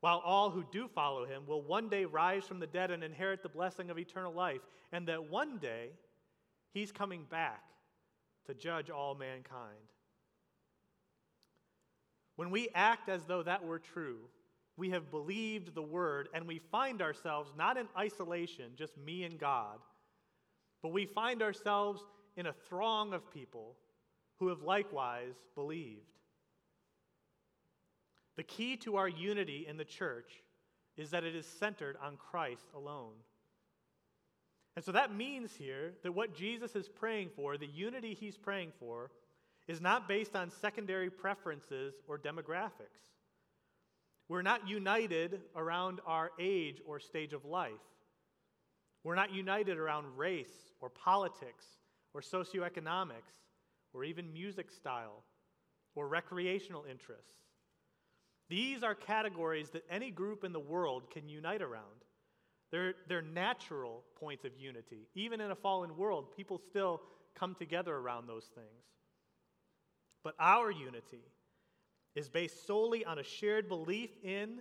While 0.00 0.22
all 0.24 0.50
who 0.50 0.64
do 0.72 0.88
follow 0.88 1.26
him 1.26 1.42
will 1.46 1.62
one 1.62 1.90
day 1.90 2.06
rise 2.06 2.44
from 2.44 2.60
the 2.60 2.66
dead 2.66 2.90
and 2.90 3.04
inherit 3.04 3.42
the 3.42 3.48
blessing 3.50 3.90
of 3.90 3.98
eternal 3.98 4.32
life, 4.32 4.62
and 4.90 5.06
that 5.08 5.30
one 5.30 5.58
day 5.58 5.90
he's 6.72 6.90
coming 6.90 7.24
back 7.30 7.62
to 8.46 8.54
judge 8.54 8.90
all 8.90 9.14
mankind. 9.14 9.78
When 12.36 12.50
we 12.50 12.68
act 12.74 13.08
as 13.08 13.24
though 13.24 13.42
that 13.42 13.64
were 13.64 13.78
true, 13.78 14.18
we 14.76 14.90
have 14.90 15.10
believed 15.10 15.74
the 15.74 15.82
word 15.82 16.28
and 16.34 16.46
we 16.46 16.58
find 16.58 17.00
ourselves 17.00 17.52
not 17.56 17.76
in 17.76 17.86
isolation, 17.96 18.72
just 18.76 18.96
me 18.98 19.22
and 19.24 19.38
God, 19.38 19.78
but 20.82 20.92
we 20.92 21.06
find 21.06 21.42
ourselves 21.42 22.02
in 22.36 22.46
a 22.46 22.52
throng 22.68 23.14
of 23.14 23.32
people 23.32 23.76
who 24.38 24.48
have 24.48 24.62
likewise 24.62 25.34
believed. 25.54 26.00
The 28.36 28.42
key 28.42 28.76
to 28.78 28.96
our 28.96 29.08
unity 29.08 29.66
in 29.68 29.76
the 29.76 29.84
church 29.84 30.42
is 30.96 31.10
that 31.10 31.24
it 31.24 31.36
is 31.36 31.46
centered 31.46 31.96
on 32.02 32.16
Christ 32.16 32.66
alone. 32.74 33.14
And 34.76 34.84
so 34.84 34.92
that 34.92 35.14
means 35.14 35.54
here 35.54 35.92
that 36.02 36.12
what 36.12 36.34
Jesus 36.34 36.74
is 36.74 36.88
praying 36.88 37.30
for, 37.36 37.56
the 37.56 37.66
unity 37.66 38.14
he's 38.14 38.36
praying 38.36 38.72
for, 38.78 39.10
is 39.68 39.80
not 39.80 40.08
based 40.08 40.34
on 40.36 40.50
secondary 40.50 41.10
preferences 41.10 41.94
or 42.08 42.18
demographics. 42.18 43.12
We're 44.28 44.42
not 44.42 44.68
united 44.68 45.40
around 45.54 46.00
our 46.06 46.32
age 46.38 46.80
or 46.86 46.98
stage 46.98 47.32
of 47.32 47.44
life. 47.44 47.72
We're 49.04 49.14
not 49.14 49.34
united 49.34 49.78
around 49.78 50.16
race 50.16 50.72
or 50.80 50.88
politics 50.88 51.66
or 52.14 52.20
socioeconomics 52.20 53.34
or 53.92 54.04
even 54.04 54.32
music 54.32 54.70
style 54.70 55.22
or 55.94 56.08
recreational 56.08 56.84
interests. 56.90 57.34
These 58.48 58.82
are 58.82 58.94
categories 58.94 59.70
that 59.70 59.84
any 59.90 60.10
group 60.10 60.42
in 60.44 60.52
the 60.52 60.60
world 60.60 61.10
can 61.10 61.28
unite 61.28 61.62
around. 61.62 62.04
They're, 62.74 62.94
they're 63.06 63.22
natural 63.22 64.02
points 64.18 64.44
of 64.44 64.50
unity. 64.58 65.06
Even 65.14 65.40
in 65.40 65.52
a 65.52 65.54
fallen 65.54 65.96
world, 65.96 66.36
people 66.36 66.58
still 66.58 67.02
come 67.38 67.54
together 67.54 67.94
around 67.94 68.26
those 68.26 68.46
things. 68.52 68.66
But 70.24 70.34
our 70.40 70.72
unity 70.72 71.22
is 72.16 72.28
based 72.28 72.66
solely 72.66 73.04
on 73.04 73.20
a 73.20 73.22
shared 73.22 73.68
belief 73.68 74.10
in 74.24 74.60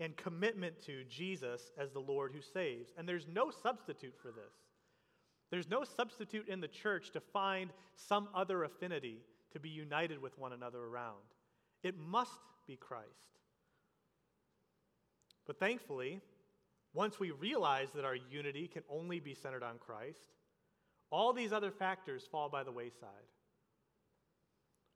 and 0.00 0.14
commitment 0.18 0.82
to 0.84 1.02
Jesus 1.04 1.72
as 1.78 1.92
the 1.92 2.00
Lord 2.00 2.32
who 2.34 2.42
saves. 2.42 2.92
And 2.98 3.08
there's 3.08 3.26
no 3.26 3.50
substitute 3.50 4.16
for 4.20 4.32
this. 4.32 4.52
There's 5.50 5.70
no 5.70 5.82
substitute 5.82 6.46
in 6.46 6.60
the 6.60 6.68
church 6.68 7.10
to 7.12 7.20
find 7.20 7.70
some 7.94 8.28
other 8.34 8.64
affinity 8.64 9.22
to 9.54 9.58
be 9.58 9.70
united 9.70 10.20
with 10.20 10.38
one 10.38 10.52
another 10.52 10.80
around. 10.80 11.24
It 11.82 11.98
must 11.98 12.42
be 12.66 12.76
Christ. 12.76 13.08
But 15.46 15.58
thankfully, 15.58 16.20
once 16.92 17.20
we 17.20 17.30
realize 17.30 17.88
that 17.94 18.04
our 18.04 18.16
unity 18.16 18.66
can 18.66 18.82
only 18.90 19.20
be 19.20 19.34
centered 19.34 19.62
on 19.62 19.78
Christ, 19.78 20.34
all 21.10 21.32
these 21.32 21.52
other 21.52 21.70
factors 21.70 22.26
fall 22.30 22.48
by 22.48 22.62
the 22.62 22.72
wayside. 22.72 23.08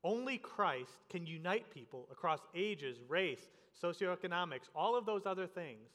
Only 0.03 0.39
Christ 0.39 0.93
can 1.09 1.27
unite 1.27 1.73
people 1.73 2.09
across 2.13 2.41
ages, 2.55 2.99
race, 3.09 3.41
socioeconomics, 3.83 4.69
all 4.75 4.97
of 4.97 5.07
those 5.07 5.25
other 5.25 5.47
things. 5.47 5.89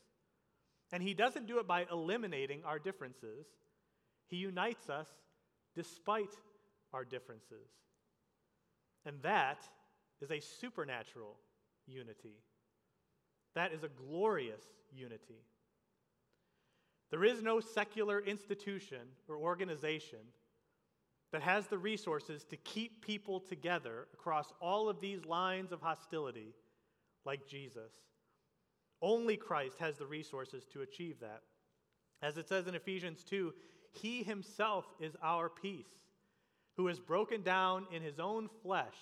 And 0.91 1.03
He 1.03 1.13
doesn't 1.13 1.47
do 1.47 1.59
it 1.59 1.67
by 1.67 1.85
eliminating 1.91 2.63
our 2.65 2.79
differences, 2.79 3.45
He 4.27 4.37
unites 4.37 4.89
us 4.89 5.07
despite 5.75 6.33
our 6.91 7.05
differences. 7.05 7.69
And 9.05 9.21
that 9.21 9.61
is 10.21 10.31
a 10.31 10.39
supernatural 10.39 11.37
unity. 11.87 12.35
That 13.55 13.71
is 13.73 13.83
a 13.83 13.89
glorious 13.89 14.61
unity. 14.91 15.43
There 17.11 17.23
is 17.23 17.41
no 17.41 17.59
secular 17.59 18.19
institution 18.19 18.99
or 19.27 19.37
organization 19.37 20.19
that 21.31 21.41
has 21.41 21.67
the 21.67 21.77
resources 21.77 22.43
to 22.45 22.57
keep 22.57 23.05
people 23.05 23.39
together 23.39 24.07
across 24.13 24.51
all 24.61 24.89
of 24.89 24.99
these 24.99 25.25
lines 25.25 25.71
of 25.71 25.81
hostility 25.81 26.53
like 27.25 27.47
Jesus. 27.47 27.91
Only 29.01 29.37
Christ 29.37 29.77
has 29.79 29.97
the 29.97 30.05
resources 30.05 30.65
to 30.73 30.81
achieve 30.81 31.19
that. 31.21 31.41
As 32.21 32.37
it 32.37 32.47
says 32.47 32.67
in 32.67 32.75
Ephesians 32.75 33.23
2, 33.23 33.53
He 33.91 34.23
Himself 34.23 34.85
is 34.99 35.15
our 35.23 35.49
peace, 35.49 35.87
who 36.77 36.87
has 36.87 36.99
broken 36.99 37.41
down 37.41 37.85
in 37.91 38.01
His 38.01 38.19
own 38.19 38.49
flesh 38.61 38.97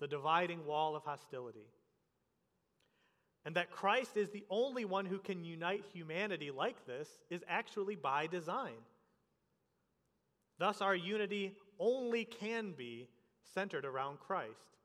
the 0.00 0.08
dividing 0.08 0.66
wall 0.66 0.94
of 0.94 1.04
hostility 1.04 1.66
and 3.46 3.54
that 3.54 3.70
Christ 3.70 4.16
is 4.16 4.30
the 4.30 4.44
only 4.50 4.84
one 4.84 5.06
who 5.06 5.18
can 5.18 5.44
unite 5.44 5.84
humanity 5.92 6.50
like 6.50 6.84
this 6.84 7.08
is 7.30 7.44
actually 7.48 7.94
by 7.94 8.26
design. 8.26 8.74
Thus, 10.58 10.80
our 10.80 10.96
unity 10.96 11.52
only 11.78 12.24
can 12.24 12.72
be 12.76 13.06
centered 13.54 13.84
around 13.84 14.18
Christ. 14.18 14.76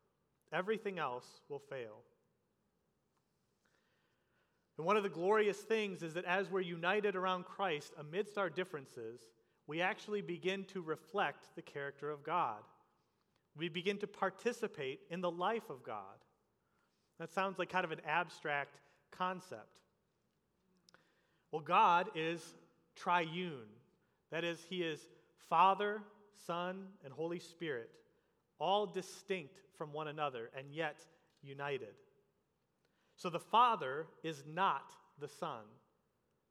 Everything 0.53 0.99
else 0.99 1.25
will 1.49 1.59
fail. 1.59 2.03
And 4.77 4.85
one 4.85 4.95
of 4.95 5.03
the 5.03 5.09
glorious 5.09 5.57
things 5.57 6.03
is 6.03 6.13
that 6.13 6.25
as 6.25 6.51
we're 6.51 6.61
united 6.61 7.15
around 7.15 7.45
Christ 7.45 7.93
amidst 7.99 8.37
our 8.37 8.49
differences, 8.49 9.21
we 9.65 9.81
actually 9.81 10.21
begin 10.21 10.65
to 10.65 10.81
reflect 10.81 11.47
the 11.55 11.61
character 11.63 12.11
of 12.11 12.23
God. 12.23 12.61
We 13.57 13.69
begin 13.69 13.97
to 13.97 14.07
participate 14.07 14.99
in 15.09 15.21
the 15.21 15.31
life 15.31 15.69
of 15.71 15.83
God. 15.83 16.17
That 17.19 17.31
sounds 17.31 17.59
like 17.59 17.69
kind 17.69 17.85
of 17.85 17.91
an 17.91 18.01
abstract 18.05 18.77
concept. 19.11 19.79
Well, 21.51 21.61
God 21.61 22.09
is 22.15 22.41
triune. 22.95 23.67
That 24.31 24.43
is, 24.43 24.59
He 24.69 24.83
is 24.83 24.99
Father, 25.49 26.01
Son, 26.47 26.87
and 27.03 27.13
Holy 27.13 27.39
Spirit, 27.39 27.89
all 28.59 28.85
distinct 28.85 29.59
from 29.77 29.93
one 29.93 30.07
another 30.07 30.49
and 30.57 30.71
yet 30.71 31.05
united. 31.43 31.93
So 33.15 33.29
the 33.29 33.39
Father 33.39 34.07
is 34.23 34.43
not 34.47 34.93
the 35.19 35.27
Son. 35.27 35.63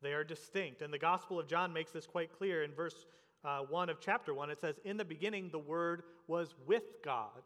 They 0.02 0.12
are 0.12 0.24
distinct. 0.24 0.82
And 0.82 0.92
the 0.92 0.98
Gospel 0.98 1.38
of 1.38 1.46
John 1.46 1.72
makes 1.72 1.90
this 1.90 2.06
quite 2.06 2.36
clear 2.36 2.62
in 2.62 2.72
verse 2.72 3.06
uh, 3.44 3.60
1 3.60 3.88
of 3.88 4.00
chapter 4.00 4.34
1. 4.34 4.50
It 4.50 4.60
says, 4.60 4.78
In 4.84 4.96
the 4.96 5.04
beginning, 5.04 5.50
the 5.50 5.58
Word 5.58 6.02
was 6.26 6.54
with 6.66 7.02
God. 7.04 7.42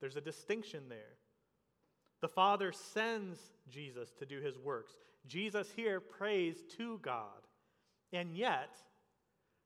There's 0.00 0.16
a 0.16 0.20
distinction 0.20 0.84
there. 0.88 1.16
The 2.22 2.28
Father 2.28 2.72
sends 2.72 3.38
Jesus 3.68 4.12
to 4.12 4.24
do 4.24 4.40
his 4.40 4.56
works. 4.56 4.94
Jesus 5.26 5.70
here 5.74 6.00
prays 6.00 6.62
to 6.78 6.98
God. 7.02 7.26
And 8.12 8.36
yet, 8.36 8.70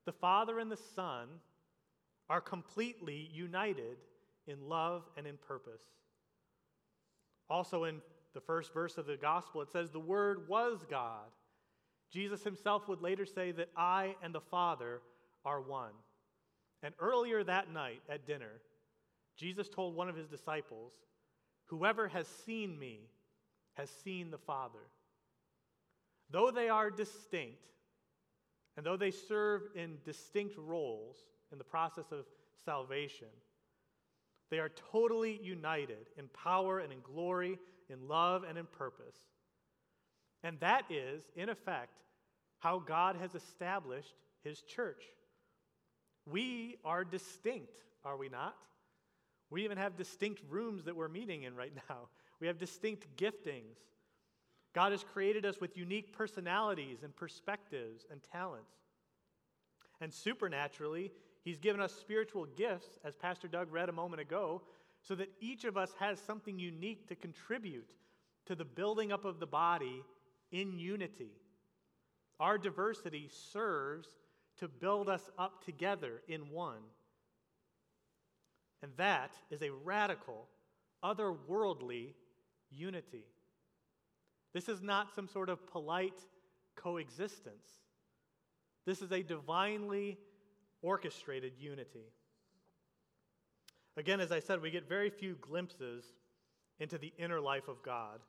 the 0.06 0.12
Father 0.12 0.58
and 0.58 0.72
the 0.72 0.78
Son 0.94 1.28
are 2.28 2.40
completely 2.40 3.30
united 3.32 3.98
in 4.46 4.68
love 4.68 5.02
and 5.16 5.26
in 5.26 5.36
purpose. 5.36 5.82
Also, 7.48 7.84
in 7.84 8.00
the 8.34 8.40
first 8.40 8.72
verse 8.72 8.96
of 8.96 9.06
the 9.06 9.16
gospel, 9.16 9.60
it 9.62 9.70
says, 9.70 9.90
The 9.90 10.00
Word 10.00 10.48
was 10.48 10.84
God. 10.90 11.26
Jesus 12.10 12.42
himself 12.42 12.88
would 12.88 13.02
later 13.02 13.26
say 13.26 13.52
that 13.52 13.70
I 13.76 14.16
and 14.22 14.34
the 14.34 14.40
Father 14.40 15.02
are 15.44 15.60
one. 15.60 15.92
And 16.82 16.94
earlier 16.98 17.44
that 17.44 17.72
night 17.72 18.00
at 18.08 18.26
dinner, 18.26 18.60
Jesus 19.36 19.68
told 19.68 19.94
one 19.94 20.08
of 20.08 20.16
his 20.16 20.28
disciples, 20.28 20.92
Whoever 21.66 22.08
has 22.08 22.26
seen 22.46 22.78
me 22.78 23.00
has 23.74 23.90
seen 24.04 24.30
the 24.30 24.38
Father. 24.38 24.78
Though 26.30 26.50
they 26.50 26.68
are 26.68 26.90
distinct, 26.90 27.62
and 28.76 28.84
though 28.84 28.96
they 28.96 29.10
serve 29.10 29.62
in 29.74 29.98
distinct 30.04 30.56
roles 30.58 31.16
in 31.52 31.58
the 31.58 31.64
process 31.64 32.06
of 32.12 32.26
salvation, 32.64 33.28
they 34.50 34.58
are 34.58 34.70
totally 34.92 35.40
united 35.42 36.06
in 36.16 36.28
power 36.28 36.78
and 36.78 36.92
in 36.92 37.00
glory, 37.00 37.58
in 37.88 38.06
love 38.08 38.44
and 38.44 38.56
in 38.58 38.66
purpose. 38.66 39.16
And 40.42 40.60
that 40.60 40.84
is, 40.90 41.22
in 41.34 41.48
effect, 41.48 42.02
how 42.58 42.78
God 42.78 43.16
has 43.16 43.34
established 43.34 44.14
his 44.44 44.62
church. 44.62 45.02
We 46.24 46.76
are 46.84 47.04
distinct, 47.04 47.82
are 48.04 48.16
we 48.16 48.28
not? 48.28 48.56
We 49.50 49.64
even 49.64 49.78
have 49.78 49.96
distinct 49.96 50.42
rooms 50.48 50.84
that 50.84 50.96
we're 50.96 51.08
meeting 51.08 51.44
in 51.44 51.54
right 51.54 51.72
now. 51.88 52.08
We 52.40 52.46
have 52.46 52.58
distinct 52.58 53.06
giftings. 53.16 53.78
God 54.74 54.92
has 54.92 55.04
created 55.04 55.46
us 55.46 55.60
with 55.60 55.76
unique 55.76 56.12
personalities 56.12 57.02
and 57.02 57.14
perspectives 57.16 58.04
and 58.10 58.20
talents. 58.22 58.72
And 60.00 60.12
supernaturally, 60.12 61.12
He's 61.42 61.58
given 61.58 61.80
us 61.80 61.94
spiritual 61.94 62.46
gifts, 62.56 62.98
as 63.04 63.14
Pastor 63.14 63.46
Doug 63.46 63.72
read 63.72 63.88
a 63.88 63.92
moment 63.92 64.20
ago, 64.20 64.62
so 65.00 65.14
that 65.14 65.30
each 65.40 65.64
of 65.64 65.76
us 65.76 65.94
has 66.00 66.18
something 66.18 66.58
unique 66.58 67.06
to 67.08 67.14
contribute 67.14 67.88
to 68.46 68.56
the 68.56 68.64
building 68.64 69.12
up 69.12 69.24
of 69.24 69.38
the 69.38 69.46
body 69.46 70.02
in 70.50 70.78
unity. 70.78 71.30
Our 72.40 72.58
diversity 72.58 73.30
serves 73.52 74.08
to 74.58 74.68
build 74.68 75.08
us 75.08 75.30
up 75.38 75.64
together 75.64 76.22
in 76.28 76.50
one. 76.50 76.82
And 78.82 78.92
that 78.96 79.32
is 79.50 79.62
a 79.62 79.70
radical, 79.70 80.46
otherworldly 81.02 82.14
unity. 82.70 83.24
This 84.52 84.68
is 84.68 84.82
not 84.82 85.14
some 85.14 85.28
sort 85.28 85.48
of 85.48 85.66
polite 85.66 86.20
coexistence. 86.76 87.68
This 88.86 89.02
is 89.02 89.12
a 89.12 89.22
divinely 89.22 90.18
orchestrated 90.82 91.52
unity. 91.58 92.12
Again, 93.96 94.20
as 94.20 94.30
I 94.30 94.40
said, 94.40 94.60
we 94.60 94.70
get 94.70 94.88
very 94.88 95.10
few 95.10 95.36
glimpses 95.40 96.04
into 96.78 96.98
the 96.98 97.12
inner 97.18 97.40
life 97.40 97.68
of 97.68 97.82
God. 97.82 98.20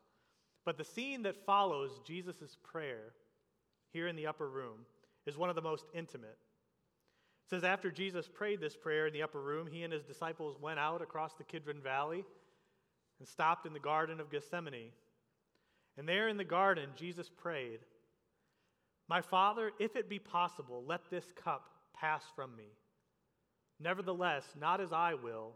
But 0.65 0.77
the 0.77 0.83
scene 0.83 1.23
that 1.23 1.45
follows 1.45 2.01
Jesus' 2.05 2.57
prayer 2.63 3.13
here 3.91 4.07
in 4.07 4.15
the 4.15 4.27
upper 4.27 4.49
room 4.49 4.85
is 5.25 5.37
one 5.37 5.49
of 5.49 5.55
the 5.55 5.61
most 5.61 5.85
intimate. 5.93 6.37
It 7.47 7.51
says, 7.51 7.63
After 7.63 7.89
Jesus 7.89 8.27
prayed 8.27 8.59
this 8.59 8.75
prayer 8.75 9.07
in 9.07 9.13
the 9.13 9.23
upper 9.23 9.39
room, 9.39 9.67
he 9.71 9.83
and 9.83 9.93
his 9.93 10.03
disciples 10.03 10.57
went 10.59 10.79
out 10.79 11.01
across 11.01 11.33
the 11.35 11.45
Kidron 11.45 11.79
Valley 11.81 12.25
and 13.19 13.27
stopped 13.27 13.65
in 13.65 13.71
the 13.71 13.79
Garden 13.79 14.19
of 14.19 14.29
Gethsemane. 14.29 14.91
And 15.97 16.07
there 16.07 16.27
in 16.27 16.35
the 16.35 16.43
garden, 16.43 16.89
Jesus 16.97 17.29
prayed, 17.29 17.79
My 19.07 19.21
Father, 19.21 19.71
if 19.79 19.95
it 19.95 20.09
be 20.09 20.19
possible, 20.19 20.83
let 20.85 21.09
this 21.09 21.31
cup 21.41 21.69
pass 21.95 22.23
from 22.35 22.53
me. 22.57 22.67
Nevertheless, 23.79 24.43
not 24.59 24.81
as 24.81 24.91
I 24.91 25.13
will, 25.13 25.53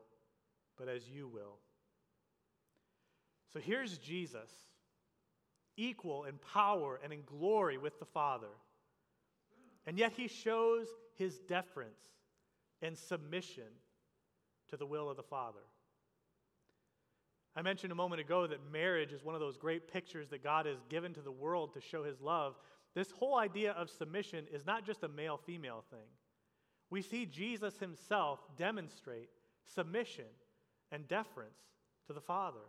but 0.78 0.88
as 0.88 1.10
you 1.10 1.28
will. 1.28 1.58
So 3.52 3.60
here's 3.60 3.98
Jesus, 3.98 4.50
equal 5.76 6.24
in 6.24 6.36
power 6.54 7.02
and 7.04 7.12
in 7.12 7.24
glory 7.26 7.78
with 7.78 8.00
the 8.00 8.06
Father. 8.06 8.48
And 9.86 9.98
yet 9.98 10.14
he 10.14 10.30
shows 10.30 10.88
his 11.18 11.40
deference 11.40 12.02
and 12.82 12.98
submission 12.98 13.64
to 14.70 14.78
the 14.78 14.86
will 14.86 15.10
of 15.10 15.18
the 15.18 15.24
Father. 15.24 15.60
I 17.56 17.62
mentioned 17.62 17.92
a 17.92 17.96
moment 17.96 18.22
ago 18.22 18.48
that 18.48 18.72
marriage 18.72 19.12
is 19.12 19.24
one 19.24 19.36
of 19.36 19.42
those 19.42 19.58
great 19.58 19.92
pictures 19.92 20.30
that 20.30 20.44
God 20.44 20.66
has 20.66 20.78
given 20.90 21.14
to 21.14 21.22
the 21.22 21.32
world 21.32 21.74
to 21.74 21.82
show 21.82 22.04
his 22.04 22.22
love. 22.22 22.56
This 22.96 23.12
whole 23.12 23.38
idea 23.38 23.74
of 23.74 23.90
submission 23.90 24.46
is 24.54 24.66
not 24.66 24.86
just 24.86 25.04
a 25.04 25.10
male 25.10 25.38
female 25.38 25.84
thing. 25.90 26.08
We 26.90 27.02
see 27.02 27.26
Jesus 27.26 27.78
himself 27.78 28.40
demonstrate 28.58 29.30
submission 29.66 30.26
and 30.92 31.08
deference 31.08 31.60
to 32.08 32.14
the 32.14 32.22
Father. 32.22 32.60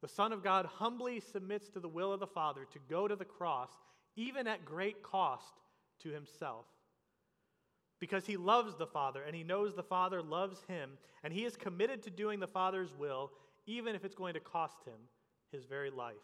The 0.00 0.08
Son 0.08 0.32
of 0.32 0.44
God 0.44 0.66
humbly 0.66 1.20
submits 1.20 1.68
to 1.70 1.80
the 1.80 1.88
will 1.88 2.12
of 2.12 2.20
the 2.20 2.26
Father 2.26 2.66
to 2.72 2.78
go 2.88 3.08
to 3.08 3.16
the 3.16 3.24
cross 3.24 3.70
even 4.16 4.46
at 4.46 4.64
great 4.64 5.02
cost 5.02 5.54
to 6.02 6.10
himself. 6.10 6.66
Because 8.00 8.26
he 8.26 8.36
loves 8.36 8.76
the 8.76 8.86
Father 8.86 9.22
and 9.22 9.34
he 9.34 9.42
knows 9.42 9.74
the 9.74 9.82
Father 9.82 10.22
loves 10.22 10.58
him, 10.68 10.92
and 11.24 11.32
he 11.32 11.44
is 11.44 11.56
committed 11.56 12.02
to 12.02 12.10
doing 12.10 12.38
the 12.38 12.46
Father's 12.46 12.94
will, 12.96 13.32
even 13.66 13.94
if 13.94 14.04
it's 14.04 14.14
going 14.14 14.34
to 14.34 14.40
cost 14.40 14.84
him 14.84 14.98
his 15.50 15.64
very 15.64 15.90
life. 15.90 16.14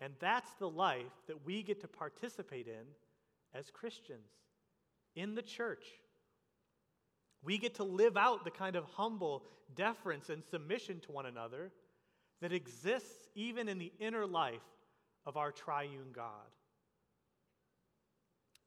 And 0.00 0.14
that's 0.20 0.50
the 0.58 0.68
life 0.68 1.12
that 1.28 1.44
we 1.44 1.62
get 1.62 1.80
to 1.82 1.88
participate 1.88 2.66
in 2.66 2.84
as 3.58 3.70
Christians 3.70 4.30
in 5.14 5.34
the 5.34 5.42
church. 5.42 5.84
We 7.42 7.58
get 7.58 7.74
to 7.76 7.84
live 7.84 8.16
out 8.16 8.44
the 8.44 8.50
kind 8.50 8.74
of 8.74 8.84
humble 8.84 9.44
deference 9.74 10.30
and 10.30 10.42
submission 10.44 11.00
to 11.00 11.12
one 11.12 11.26
another 11.26 11.70
that 12.40 12.52
exists 12.52 13.28
even 13.34 13.68
in 13.68 13.78
the 13.78 13.92
inner 14.00 14.26
life 14.26 14.60
of 15.26 15.36
our 15.36 15.52
triune 15.52 16.12
God. 16.12 16.50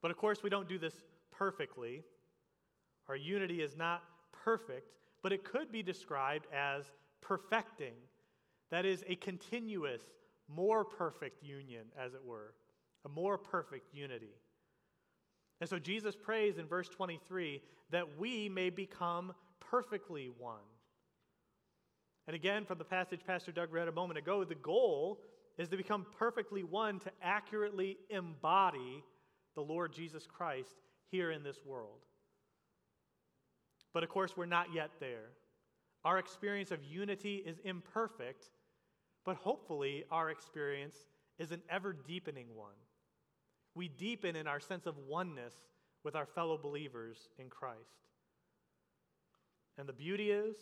But 0.02 0.10
of 0.10 0.16
course, 0.16 0.42
we 0.42 0.50
don't 0.50 0.68
do 0.68 0.78
this 0.78 0.94
perfectly. 1.30 2.02
Our 3.08 3.16
unity 3.16 3.62
is 3.62 3.76
not 3.76 4.02
perfect, 4.44 4.92
but 5.22 5.32
it 5.32 5.44
could 5.44 5.72
be 5.72 5.82
described 5.82 6.46
as 6.52 6.84
perfecting. 7.20 7.94
That 8.70 8.84
is, 8.84 9.04
a 9.08 9.16
continuous, 9.16 10.02
more 10.48 10.84
perfect 10.84 11.42
union, 11.42 11.86
as 11.98 12.14
it 12.14 12.24
were, 12.24 12.54
a 13.04 13.08
more 13.08 13.38
perfect 13.38 13.94
unity. 13.94 14.34
And 15.60 15.68
so 15.68 15.78
Jesus 15.78 16.14
prays 16.14 16.58
in 16.58 16.66
verse 16.66 16.88
23 16.88 17.60
that 17.90 18.18
we 18.18 18.48
may 18.48 18.70
become 18.70 19.32
perfectly 19.60 20.30
one. 20.38 20.56
And 22.26 22.36
again, 22.36 22.64
from 22.64 22.78
the 22.78 22.84
passage 22.84 23.20
Pastor 23.26 23.52
Doug 23.52 23.72
read 23.72 23.88
a 23.88 23.92
moment 23.92 24.18
ago, 24.18 24.44
the 24.44 24.54
goal 24.54 25.20
is 25.56 25.68
to 25.70 25.76
become 25.76 26.06
perfectly 26.18 26.62
one 26.62 27.00
to 27.00 27.10
accurately 27.22 27.96
embody 28.10 29.02
the 29.58 29.72
Lord 29.72 29.92
Jesus 29.92 30.24
Christ 30.24 30.76
here 31.10 31.32
in 31.32 31.42
this 31.42 31.58
world. 31.66 31.98
But 33.92 34.04
of 34.04 34.08
course, 34.08 34.36
we're 34.36 34.46
not 34.46 34.72
yet 34.72 34.90
there. 35.00 35.30
Our 36.04 36.20
experience 36.20 36.70
of 36.70 36.84
unity 36.84 37.42
is 37.44 37.58
imperfect, 37.64 38.50
but 39.24 39.34
hopefully, 39.34 40.04
our 40.12 40.30
experience 40.30 40.94
is 41.40 41.50
an 41.50 41.60
ever 41.68 41.92
deepening 41.92 42.46
one. 42.54 42.78
We 43.74 43.88
deepen 43.88 44.36
in 44.36 44.46
our 44.46 44.60
sense 44.60 44.86
of 44.86 44.94
oneness 45.08 45.54
with 46.04 46.14
our 46.14 46.26
fellow 46.26 46.56
believers 46.56 47.28
in 47.36 47.48
Christ. 47.48 48.06
And 49.76 49.88
the 49.88 49.92
beauty 49.92 50.30
is 50.30 50.54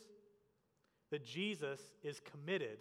that 1.11 1.23
Jesus 1.23 1.81
is 2.03 2.19
committed 2.21 2.79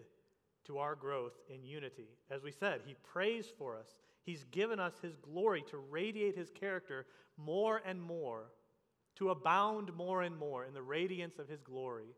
to 0.67 0.77
our 0.77 0.95
growth 0.95 1.33
in 1.53 1.65
unity. 1.65 2.07
As 2.31 2.41
we 2.41 2.51
said, 2.53 2.83
He 2.85 2.95
prays 3.03 3.47
for 3.57 3.75
us, 3.75 3.89
He's 4.25 4.43
given 4.45 4.79
us 4.79 4.93
His 5.01 5.15
glory 5.15 5.63
to 5.69 5.77
radiate 5.77 6.35
His 6.35 6.49
character 6.49 7.05
more 7.37 7.81
and 7.85 8.01
more, 8.01 8.51
to 9.17 9.29
abound 9.29 9.93
more 9.93 10.23
and 10.23 10.35
more 10.37 10.65
in 10.65 10.73
the 10.73 10.81
radiance 10.81 11.37
of 11.37 11.47
His 11.47 11.61
glory, 11.61 12.15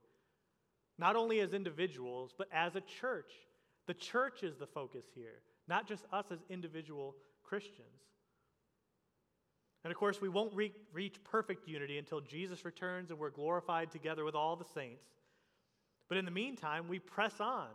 not 0.98 1.16
only 1.16 1.42
as 1.42 1.54
individuals, 1.54 2.34
but 2.38 2.48
as 2.52 2.76
a 2.76 2.82
church. 2.82 3.32
The 3.88 3.94
church 3.94 4.44
is 4.44 4.56
the 4.56 4.66
focus 4.66 5.06
here, 5.14 5.42
not 5.68 5.88
just 5.88 6.06
us 6.12 6.26
as 6.32 6.40
individual 6.50 7.16
Christians. 7.44 7.88
And 9.84 9.92
of 9.92 9.98
course, 9.98 10.20
we 10.20 10.30
won't 10.30 10.54
re- 10.54 10.74
reach 10.92 11.24
perfect 11.24 11.68
unity 11.68 11.98
until 11.98 12.20
Jesus 12.20 12.66
returns 12.66 13.10
and 13.10 13.20
we're 13.20 13.30
glorified 13.30 13.92
together 13.92 14.26
with 14.26 14.36
all 14.36 14.56
the 14.56 14.66
saints. 14.66 15.06
But 16.10 16.18
in 16.18 16.26
the 16.26 16.32
meantime, 16.32 16.88
we 16.88 17.00
press 17.00 17.40
on 17.40 17.70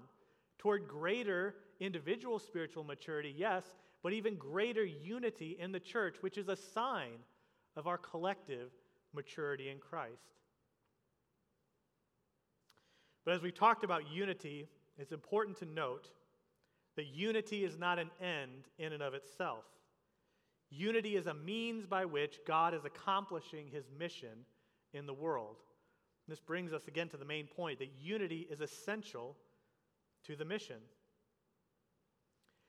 toward 0.58 0.88
greater 0.88 1.54
individual 1.80 2.38
spiritual 2.38 2.84
maturity, 2.84 3.34
yes, 3.36 3.64
but 4.02 4.12
even 4.12 4.36
greater 4.36 4.84
unity 4.84 5.56
in 5.60 5.72
the 5.72 5.80
church, 5.80 6.16
which 6.20 6.38
is 6.38 6.48
a 6.48 6.56
sign 6.56 7.18
of 7.76 7.86
our 7.86 7.98
collective 7.98 8.70
maturity 9.14 9.68
in 9.68 9.78
Christ. 9.78 10.34
But 13.24 13.34
as 13.34 13.42
we 13.42 13.52
talked 13.52 13.84
about 13.84 14.10
unity, 14.10 14.66
it's 14.98 15.12
important 15.12 15.56
to 15.58 15.64
note 15.64 16.10
that 16.96 17.06
unity 17.06 17.64
is 17.64 17.78
not 17.78 17.98
an 17.98 18.10
end 18.20 18.68
in 18.78 18.92
and 18.92 19.02
of 19.02 19.14
itself. 19.14 19.64
Unity 20.70 21.16
is 21.16 21.26
a 21.26 21.34
means 21.34 21.86
by 21.86 22.04
which 22.04 22.40
God 22.46 22.74
is 22.74 22.84
accomplishing 22.84 23.68
his 23.68 23.84
mission 23.98 24.46
in 24.92 25.06
the 25.06 25.14
world. 25.14 25.56
This 26.28 26.40
brings 26.40 26.72
us 26.72 26.88
again 26.88 27.08
to 27.10 27.16
the 27.16 27.24
main 27.24 27.46
point 27.46 27.78
that 27.78 27.90
unity 28.00 28.46
is 28.50 28.60
essential 28.60 29.36
to 30.24 30.36
the 30.36 30.44
mission. 30.44 30.76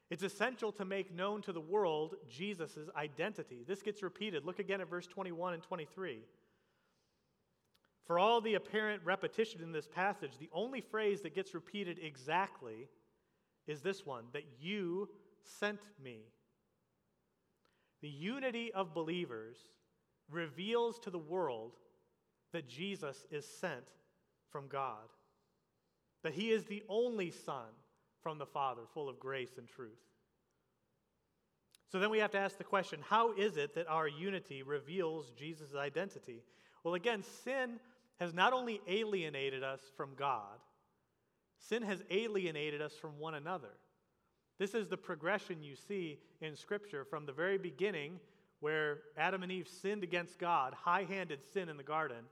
It's 0.09 0.23
essential 0.23 0.71
to 0.73 0.85
make 0.85 1.13
known 1.13 1.41
to 1.43 1.53
the 1.53 1.61
world 1.61 2.15
Jesus' 2.29 2.77
identity. 2.95 3.63
This 3.67 3.81
gets 3.81 4.03
repeated. 4.03 4.45
Look 4.45 4.59
again 4.59 4.81
at 4.81 4.89
verse 4.89 5.07
21 5.07 5.53
and 5.53 5.63
23. 5.63 6.19
For 8.05 8.19
all 8.19 8.41
the 8.41 8.55
apparent 8.55 9.01
repetition 9.05 9.61
in 9.61 9.71
this 9.71 9.87
passage, 9.87 10.37
the 10.37 10.49
only 10.51 10.81
phrase 10.81 11.21
that 11.21 11.35
gets 11.35 11.53
repeated 11.53 11.99
exactly 12.03 12.89
is 13.65 13.81
this 13.81 14.05
one 14.05 14.25
that 14.33 14.43
you 14.59 15.09
sent 15.59 15.79
me. 16.03 16.19
The 18.01 18.09
unity 18.09 18.73
of 18.73 18.93
believers 18.93 19.57
reveals 20.29 20.99
to 20.99 21.09
the 21.09 21.17
world 21.17 21.77
that 22.51 22.67
Jesus 22.67 23.25
is 23.31 23.47
sent 23.47 23.85
from 24.51 24.67
God, 24.67 25.07
that 26.23 26.33
he 26.33 26.51
is 26.51 26.65
the 26.65 26.83
only 26.89 27.31
Son 27.31 27.69
from 28.23 28.37
the 28.37 28.45
Father, 28.45 28.81
full 28.93 29.09
of 29.09 29.19
grace 29.19 29.57
and 29.57 29.67
truth. 29.67 29.99
So 31.91 31.99
then 31.99 32.09
we 32.09 32.17
have 32.19 32.31
to 32.31 32.39
ask 32.39 32.57
the 32.57 32.63
question 32.63 32.99
how 33.07 33.33
is 33.33 33.57
it 33.57 33.75
that 33.75 33.87
our 33.87 34.07
unity 34.07 34.63
reveals 34.63 35.31
Jesus' 35.37 35.75
identity? 35.75 36.41
Well, 36.83 36.95
again, 36.95 37.23
sin 37.43 37.79
has 38.19 38.33
not 38.33 38.53
only 38.53 38.81
alienated 38.87 39.63
us 39.63 39.81
from 39.95 40.15
God, 40.15 40.57
sin 41.59 41.83
has 41.83 42.01
alienated 42.09 42.81
us 42.81 42.93
from 42.93 43.19
one 43.19 43.35
another. 43.35 43.69
This 44.59 44.73
is 44.73 44.87
the 44.87 44.97
progression 44.97 45.61
you 45.61 45.75
see 45.75 46.19
in 46.41 46.55
Scripture 46.55 47.05
from 47.05 47.25
the 47.25 47.31
very 47.31 47.57
beginning, 47.57 48.19
where 48.59 48.99
Adam 49.17 49.43
and 49.43 49.51
Eve 49.51 49.67
sinned 49.67 50.03
against 50.03 50.39
God, 50.39 50.73
high 50.73 51.03
handed 51.03 51.39
sin 51.53 51.69
in 51.69 51.77
the 51.77 51.83
garden, 51.83 52.25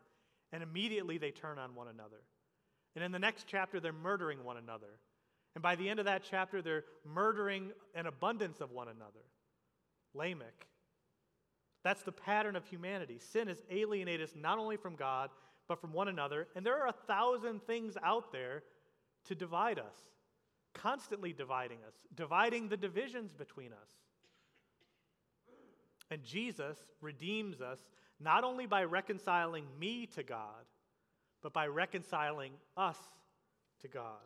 and 0.52 0.64
immediately 0.64 1.18
they 1.18 1.32
turn 1.32 1.60
on 1.60 1.76
one 1.76 1.88
another. 1.88 2.22
And 2.96 3.04
in 3.04 3.12
the 3.12 3.20
next 3.20 3.46
chapter, 3.48 3.80
they're 3.80 3.94
murdering 3.94 4.44
one 4.44 4.58
another. 4.58 5.00
And 5.56 5.62
by 5.62 5.76
the 5.76 5.90
end 5.90 6.00
of 6.00 6.06
that 6.06 6.24
chapter, 6.30 6.62
they're 6.62 6.86
murdering 7.06 7.72
an 7.94 8.06
abundance 8.06 8.62
of 8.62 8.72
one 8.72 8.88
another. 8.88 9.26
Lamech. 10.14 10.68
That's 11.84 12.04
the 12.04 12.12
pattern 12.12 12.56
of 12.56 12.66
humanity. 12.66 13.20
Sin 13.20 13.48
has 13.48 13.62
alienated 13.70 14.30
us 14.30 14.36
not 14.36 14.60
only 14.60 14.78
from 14.78 14.96
God, 14.96 15.30
but 15.68 15.80
from 15.82 15.94
one 15.94 16.08
another. 16.08 16.48
And 16.56 16.66
there 16.66 16.80
are 16.82 16.88
a 16.88 17.06
thousand 17.08 17.64
things 17.64 17.98
out 18.04 18.32
there 18.32 18.64
to 19.26 19.36
divide 19.36 19.80
us, 19.80 19.96
constantly 20.74 21.34
dividing 21.34 21.80
us, 21.88 21.94
dividing 22.16 22.70
the 22.70 22.78
divisions 22.78 23.34
between 23.34 23.72
us. 23.72 23.90
And 26.10 26.24
Jesus 26.24 26.78
redeems 27.00 27.62
us 27.62 27.80
not 28.20 28.44
only 28.44 28.68
by 28.68 28.84
reconciling 28.84 29.66
me 29.80 30.06
to 30.08 30.24
God, 30.24 30.66
but 31.42 31.54
by 31.54 31.68
reconciling 31.68 32.52
us 32.78 32.98
to 33.82 33.88
God. 33.88 34.20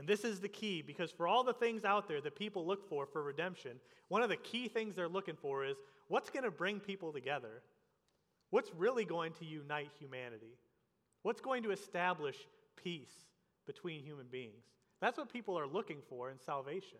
And 0.00 0.08
this 0.08 0.24
is 0.24 0.40
the 0.40 0.48
key 0.48 0.80
because 0.80 1.10
for 1.10 1.28
all 1.28 1.44
the 1.44 1.52
things 1.52 1.84
out 1.84 2.08
there 2.08 2.22
that 2.22 2.34
people 2.34 2.66
look 2.66 2.88
for 2.88 3.04
for 3.04 3.22
redemption, 3.22 3.72
one 4.08 4.22
of 4.22 4.30
the 4.30 4.36
key 4.36 4.66
things 4.66 4.96
they're 4.96 5.06
looking 5.06 5.36
for 5.36 5.62
is 5.62 5.76
what's 6.08 6.30
going 6.30 6.44
to 6.44 6.50
bring 6.50 6.80
people 6.80 7.12
together? 7.12 7.60
What's 8.48 8.72
really 8.74 9.04
going 9.04 9.34
to 9.34 9.44
unite 9.44 9.90
humanity? 9.98 10.56
What's 11.20 11.42
going 11.42 11.64
to 11.64 11.70
establish 11.70 12.36
peace 12.82 13.12
between 13.66 14.02
human 14.02 14.24
beings? 14.32 14.64
That's 15.02 15.18
what 15.18 15.30
people 15.30 15.58
are 15.58 15.66
looking 15.66 15.98
for 16.08 16.30
in 16.30 16.38
salvation. 16.38 16.96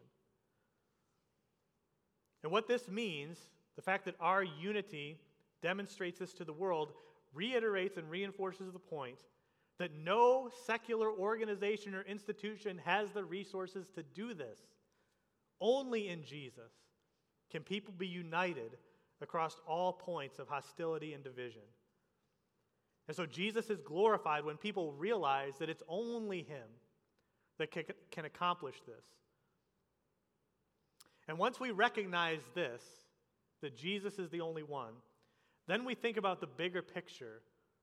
And 2.43 2.53
what 2.53 2.69
this 2.69 2.87
means, 2.87 3.39
the 3.77 3.83
fact 3.83 4.05
that 4.05 4.17
our 4.21 4.45
unity 4.45 5.17
demonstrates 5.63 6.19
this 6.19 6.35
to 6.35 6.45
the 6.45 6.53
world, 6.53 6.93
reiterates 7.33 7.97
and 7.97 8.11
reinforces 8.11 8.71
the 8.75 8.79
point 8.79 9.21
that 9.81 9.97
no 10.05 10.51
secular 10.67 11.11
organization 11.11 11.95
or 11.95 12.03
institution 12.03 12.79
has 12.85 13.11
the 13.13 13.25
resources 13.25 13.87
to 13.95 14.03
do 14.03 14.35
this. 14.35 14.61
Only 15.59 16.11
in 16.11 16.23
Jesus 16.23 16.71
can 17.51 17.63
people 17.63 17.95
be 17.97 18.07
united 18.07 18.77
across 19.23 19.57
all 19.67 19.95
points 19.95 20.39
of 20.39 20.49
hostility 20.49 21.15
and 21.15 21.25
division. 21.25 21.63
And 23.09 23.17
so 23.17 23.25
Jesus 23.25 23.71
is 23.71 23.81
glorified 23.81 24.45
when 24.45 24.59
people 24.59 24.93
realize 24.93 25.55
that 25.59 25.71
it's 25.71 25.83
only 25.89 26.43
Him 26.43 26.69
that 27.59 27.71
can, 27.71 28.25
accomplish 28.27 28.77
this. 28.87 29.07
And 31.27 31.39
once 31.39 31.59
we 31.59 31.71
recognize 31.71 32.41
this, 32.55 32.83
that 33.63 33.79
Jesus 33.79 34.19
is 34.19 34.29
the 34.29 34.43
only 34.43 34.63
one, 34.63 34.93
then 35.69 35.87
we 35.87 35.95
think 35.95 36.19
about 36.19 36.43
the 36.43 36.47
bigger 36.47 36.83
picture 36.83 37.41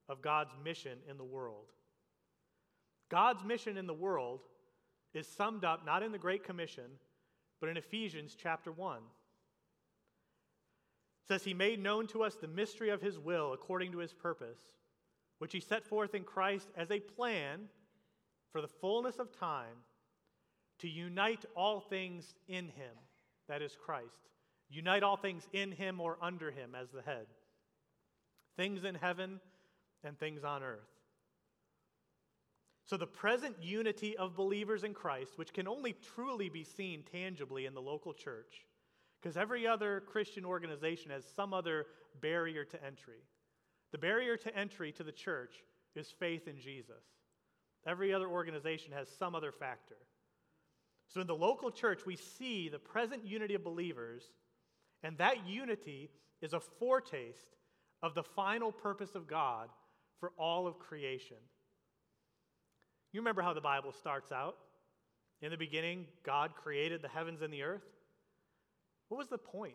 of 0.07 0.21
God's 0.21 0.53
mission 0.63 0.99
in 1.10 1.17
the 1.17 1.23
world. 1.23 1.71
God's 3.10 3.43
mission 3.43 3.78
in 3.78 3.88
the 3.88 3.93
world 3.93 4.41
is 5.13 5.28
summed 5.28 5.63
up 5.63 5.86
not 5.86 6.04
in 6.04 6.12
the 6.12 6.17
Great 6.17 6.43
Commission, 6.43 6.86
but 7.60 7.70
in 7.70 7.78
Ephesians 7.78 8.36
chapter 8.39 8.72
1. 8.72 8.98
It 8.98 9.04
says, 11.28 11.43
He 11.43 11.54
made 11.54 11.82
known 11.82 12.08
to 12.08 12.24
us 12.24 12.36
the 12.36 12.48
mystery 12.48 12.89
of 12.89 13.02
His 13.02 13.17
will 13.17 13.54
according 13.54 13.91
to 13.93 14.00
His 14.00 14.13
purpose, 14.13 14.60
which 15.39 15.54
He 15.54 15.60
set 15.60 15.86
forth 15.86 16.13
in 16.15 16.24
Christ 16.24 16.67
as 16.76 16.91
a 16.91 17.00
plan 17.00 17.70
for 18.52 18.62
the 18.62 18.67
fullness 18.67 19.20
of 19.20 19.38
time 19.38 19.84
to 20.80 20.88
unite 20.88 21.46
all 21.56 21.80
things 21.80 22.36
in 22.48 22.65
him, 22.65 22.96
that 23.48 23.62
is 23.62 23.76
Christ. 23.76 24.30
Unite 24.70 25.04
all 25.04 25.17
things 25.17 25.48
in 25.54 25.72
him 25.72 26.00
or 26.00 26.17
under 26.22 26.52
him 26.52 26.76
as 26.76 26.89
the 26.89 27.02
head. 27.02 27.26
Things 28.56 28.84
in 28.84 28.96
heaven 28.96 29.39
and 30.04 30.17
things 30.20 30.43
on 30.43 30.63
earth. 30.63 30.89
So, 32.88 32.95
the 32.95 33.06
present 33.06 33.58
unity 33.62 34.15
of 34.15 34.34
believers 34.34 34.86
in 34.86 34.93
Christ, 34.93 35.38
which 35.38 35.52
can 35.52 35.67
only 35.67 35.93
truly 36.15 36.47
be 36.47 36.63
seen 36.63 37.04
tangibly 37.04 37.65
in 37.65 37.73
the 37.73 37.82
local 37.82 38.13
church, 38.13 38.65
because 39.19 39.36
every 39.36 39.67
other 39.67 40.04
Christian 40.08 40.45
organization 40.45 41.12
has 41.12 41.26
some 41.36 41.54
other 41.54 41.88
barrier 42.21 42.63
to 42.63 42.86
entry. 42.86 43.19
The 43.91 43.97
barrier 43.97 44.38
to 44.38 44.58
entry 44.58 44.93
to 44.93 45.04
the 45.04 45.12
church 45.12 45.56
is 45.95 46.13
faith 46.17 46.47
in 46.47 46.58
Jesus. 46.58 47.04
Every 47.86 48.13
other 48.13 48.30
organization 48.30 48.93
has 48.93 49.10
some 49.10 49.36
other 49.36 49.52
factor. 49.52 49.97
So, 51.10 51.19
in 51.19 51.28
the 51.28 51.36
local 51.36 51.71
church, 51.71 52.06
we 52.06 52.15
see 52.15 52.69
the 52.69 52.80
present 52.80 53.26
unity 53.26 53.56
of 53.56 53.65
believers, 53.65 54.23
and 55.04 55.17
that 55.17 55.45
unity 55.45 56.10
is 56.41 56.54
a 56.54 56.62
foretaste 56.62 57.58
of 58.02 58.15
the 58.15 58.23
final 58.23 58.71
purpose 58.71 59.13
of 59.13 59.28
God 59.28 59.67
for 60.21 60.32
all 60.38 60.67
of 60.67 60.80
creation. 60.80 61.38
You 63.13 63.22
remember 63.22 63.41
how 63.41 63.54
the 63.54 63.62
Bible 63.62 63.91
starts 63.91 64.32
out? 64.32 64.58
In 65.41 65.52
the 65.52 65.58
beginning, 65.58 66.08
God 66.24 66.56
created 66.56 67.02
the 67.02 67.08
heavens 67.08 67.41
and 67.41 67.54
the 67.54 67.63
earth. 67.63 67.86
What 69.10 69.17
was 69.17 69.28
the 69.28 69.38
point? 69.38 69.74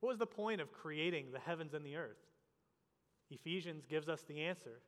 What 0.00 0.10
was 0.10 0.18
the 0.18 0.26
point 0.26 0.60
of 0.60 0.72
creating 0.72 1.26
the 1.32 1.38
heavens 1.38 1.74
and 1.74 1.84
the 1.84 1.96
earth? 1.96 2.16
Ephesians 3.30 3.84
gives 3.88 4.08
us 4.08 4.22
the 4.28 4.40
answer. 4.40 4.80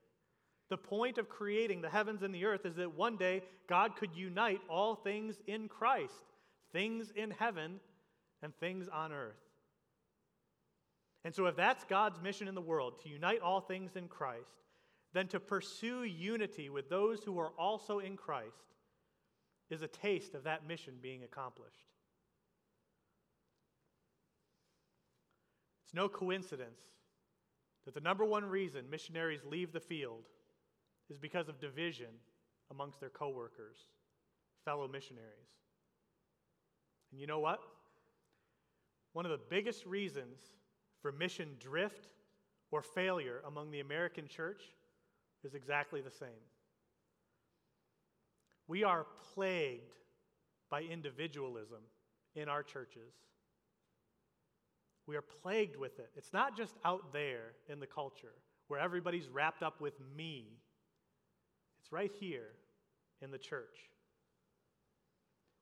The 0.68 0.76
point 0.76 1.18
of 1.18 1.28
creating 1.28 1.82
the 1.82 1.88
heavens 1.88 2.22
and 2.22 2.34
the 2.34 2.44
earth 2.44 2.64
is 2.64 2.76
that 2.76 2.96
one 2.96 3.16
day 3.16 3.42
God 3.68 3.96
could 3.96 4.16
unite 4.16 4.60
all 4.68 4.94
things 4.94 5.36
in 5.46 5.68
Christ, 5.68 6.24
things 6.72 7.12
in 7.14 7.30
heaven 7.30 7.78
and 8.42 8.54
things 8.58 8.88
on 8.88 9.12
earth. 9.12 9.36
And 11.24 11.34
so, 11.34 11.46
if 11.46 11.56
that's 11.56 11.84
God's 11.84 12.20
mission 12.20 12.48
in 12.48 12.54
the 12.54 12.60
world, 12.60 12.94
to 13.02 13.08
unite 13.08 13.42
all 13.42 13.60
things 13.60 13.94
in 13.94 14.08
Christ, 14.08 14.50
then 15.12 15.28
to 15.28 15.40
pursue 15.40 16.04
unity 16.04 16.70
with 16.70 16.88
those 16.88 17.22
who 17.22 17.38
are 17.38 17.52
also 17.58 17.98
in 17.98 18.16
Christ 18.16 18.74
is 19.70 19.82
a 19.82 19.88
taste 19.88 20.34
of 20.34 20.44
that 20.44 20.66
mission 20.66 20.94
being 21.00 21.22
accomplished. 21.22 21.88
It's 25.84 25.94
no 25.94 26.08
coincidence 26.08 26.80
that 27.84 27.94
the 27.94 28.00
number 28.00 28.24
one 28.24 28.44
reason 28.44 28.88
missionaries 28.90 29.44
leave 29.44 29.72
the 29.72 29.80
field 29.80 30.28
is 31.10 31.18
because 31.18 31.48
of 31.48 31.58
division 31.58 32.08
amongst 32.70 33.00
their 33.00 33.10
coworkers, 33.10 33.76
fellow 34.64 34.88
missionaries. 34.88 35.58
And 37.10 37.20
you 37.20 37.26
know 37.26 37.40
what? 37.40 37.60
One 39.12 39.26
of 39.26 39.32
the 39.32 39.40
biggest 39.50 39.84
reasons 39.84 40.40
for 41.02 41.12
mission 41.12 41.50
drift 41.58 42.08
or 42.70 42.80
failure 42.82 43.42
among 43.46 43.70
the 43.70 43.80
American 43.80 44.26
church 44.26 44.62
is 45.44 45.54
exactly 45.54 46.00
the 46.00 46.10
same. 46.10 46.28
We 48.68 48.84
are 48.84 49.06
plagued 49.34 49.92
by 50.70 50.82
individualism 50.82 51.80
in 52.34 52.48
our 52.48 52.62
churches. 52.62 53.12
We 55.06 55.16
are 55.16 55.22
plagued 55.22 55.76
with 55.76 55.98
it. 55.98 56.10
It's 56.16 56.32
not 56.32 56.56
just 56.56 56.76
out 56.84 57.12
there 57.12 57.52
in 57.68 57.80
the 57.80 57.86
culture 57.86 58.34
where 58.68 58.80
everybody's 58.80 59.28
wrapped 59.28 59.62
up 59.62 59.80
with 59.80 59.94
me, 60.16 60.46
it's 61.80 61.92
right 61.92 62.12
here 62.18 62.52
in 63.20 63.30
the 63.30 63.38
church. 63.38 63.90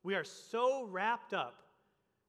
We 0.02 0.14
are 0.14 0.24
so 0.24 0.84
wrapped 0.84 1.34
up 1.34 1.62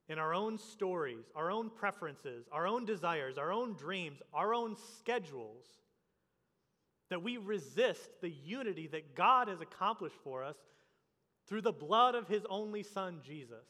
in 0.09 0.17
our 0.17 0.33
own 0.33 0.57
stories, 0.57 1.25
our 1.35 1.51
own 1.51 1.69
preferences, 1.69 2.47
our 2.51 2.65
own 2.65 2.85
desires, 2.85 3.37
our 3.37 3.51
own 3.51 3.75
dreams, 3.75 4.21
our 4.33 4.53
own 4.53 4.75
schedules 4.97 5.80
that 7.11 7.21
we 7.21 7.35
resist 7.35 8.09
the 8.21 8.29
unity 8.29 8.87
that 8.87 9.15
God 9.15 9.49
has 9.49 9.59
accomplished 9.59 10.15
for 10.23 10.45
us 10.45 10.55
through 11.45 11.61
the 11.61 11.73
blood 11.73 12.15
of 12.15 12.29
his 12.29 12.43
only 12.49 12.83
Son, 12.83 13.19
Jesus. 13.21 13.67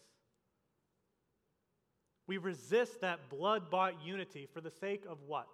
We 2.28 2.38
resist 2.38 3.02
that 3.02 3.32
blood 3.32 3.72
bought 3.72 4.06
unity 4.06 4.48
for 4.54 4.62
the 4.62 4.70
sake 4.70 5.06
of 5.10 5.18
what? 5.26 5.48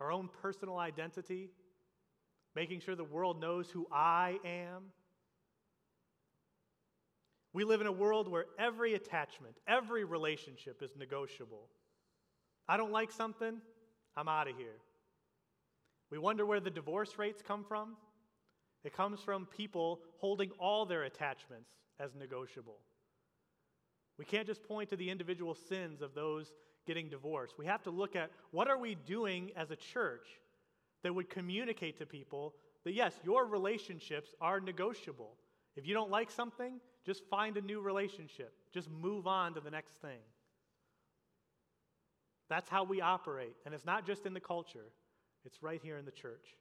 Our 0.00 0.12
own 0.12 0.28
personal 0.42 0.76
identity, 0.76 1.48
making 2.54 2.80
sure 2.80 2.94
the 2.94 3.04
world 3.04 3.40
knows 3.40 3.70
who 3.70 3.86
I 3.90 4.38
am. 4.44 4.82
We 7.54 7.64
live 7.64 7.80
in 7.80 7.86
a 7.86 7.92
world 7.92 8.28
where 8.28 8.44
every 8.58 8.92
attachment, 8.92 9.56
every 9.66 10.04
relationship 10.04 10.82
is 10.82 10.90
negotiable. 10.94 11.70
I 12.68 12.76
don't 12.76 12.92
like 12.92 13.12
something, 13.12 13.62
I'm 14.14 14.28
out 14.28 14.46
of 14.46 14.58
here. 14.58 14.76
We 16.10 16.18
wonder 16.18 16.46
where 16.46 16.60
the 16.60 16.70
divorce 16.70 17.18
rates 17.18 17.42
come 17.46 17.64
from. 17.64 17.96
It 18.84 18.96
comes 18.96 19.20
from 19.20 19.46
people 19.46 20.00
holding 20.18 20.50
all 20.58 20.86
their 20.86 21.02
attachments 21.02 21.70
as 21.98 22.14
negotiable. 22.14 22.78
We 24.18 24.24
can't 24.24 24.46
just 24.46 24.62
point 24.62 24.90
to 24.90 24.96
the 24.96 25.10
individual 25.10 25.54
sins 25.54 26.00
of 26.00 26.14
those 26.14 26.52
getting 26.86 27.08
divorced. 27.08 27.58
We 27.58 27.66
have 27.66 27.82
to 27.84 27.90
look 27.90 28.16
at 28.16 28.30
what 28.50 28.68
are 28.68 28.78
we 28.78 28.94
doing 28.94 29.50
as 29.56 29.70
a 29.70 29.76
church 29.76 30.26
that 31.02 31.14
would 31.14 31.28
communicate 31.28 31.98
to 31.98 32.06
people 32.06 32.54
that 32.84 32.94
yes, 32.94 33.12
your 33.24 33.46
relationships 33.46 34.34
are 34.40 34.60
negotiable. 34.60 35.36
If 35.76 35.86
you 35.86 35.94
don't 35.94 36.10
like 36.10 36.30
something, 36.30 36.80
just 37.04 37.24
find 37.26 37.56
a 37.56 37.60
new 37.60 37.80
relationship. 37.80 38.52
Just 38.72 38.90
move 38.90 39.26
on 39.26 39.54
to 39.54 39.60
the 39.60 39.70
next 39.70 39.94
thing. 40.00 40.20
That's 42.48 42.68
how 42.68 42.84
we 42.84 43.00
operate. 43.00 43.54
And 43.64 43.74
it's 43.74 43.84
not 43.84 44.06
just 44.06 44.26
in 44.26 44.32
the 44.32 44.40
culture, 44.40 44.86
it's 45.48 45.62
right 45.62 45.80
here 45.82 45.96
in 45.96 46.04
the 46.04 46.10
church. 46.10 46.56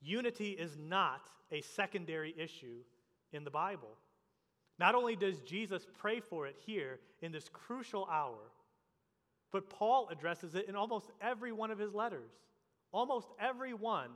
Unity 0.00 0.50
is 0.50 0.76
not 0.78 1.28
a 1.50 1.60
secondary 1.60 2.32
issue 2.38 2.84
in 3.32 3.42
the 3.42 3.50
Bible. 3.50 3.88
Not 4.78 4.94
only 4.94 5.16
does 5.16 5.40
Jesus 5.40 5.88
pray 5.98 6.20
for 6.20 6.46
it 6.46 6.54
here 6.64 7.00
in 7.20 7.32
this 7.32 7.48
crucial 7.52 8.06
hour, 8.08 8.38
but 9.50 9.68
Paul 9.68 10.08
addresses 10.08 10.54
it 10.54 10.68
in 10.68 10.76
almost 10.76 11.10
every 11.20 11.50
one 11.50 11.72
of 11.72 11.80
his 11.80 11.92
letters. 11.94 12.30
Almost 12.92 13.26
every 13.40 13.74
one 13.74 14.10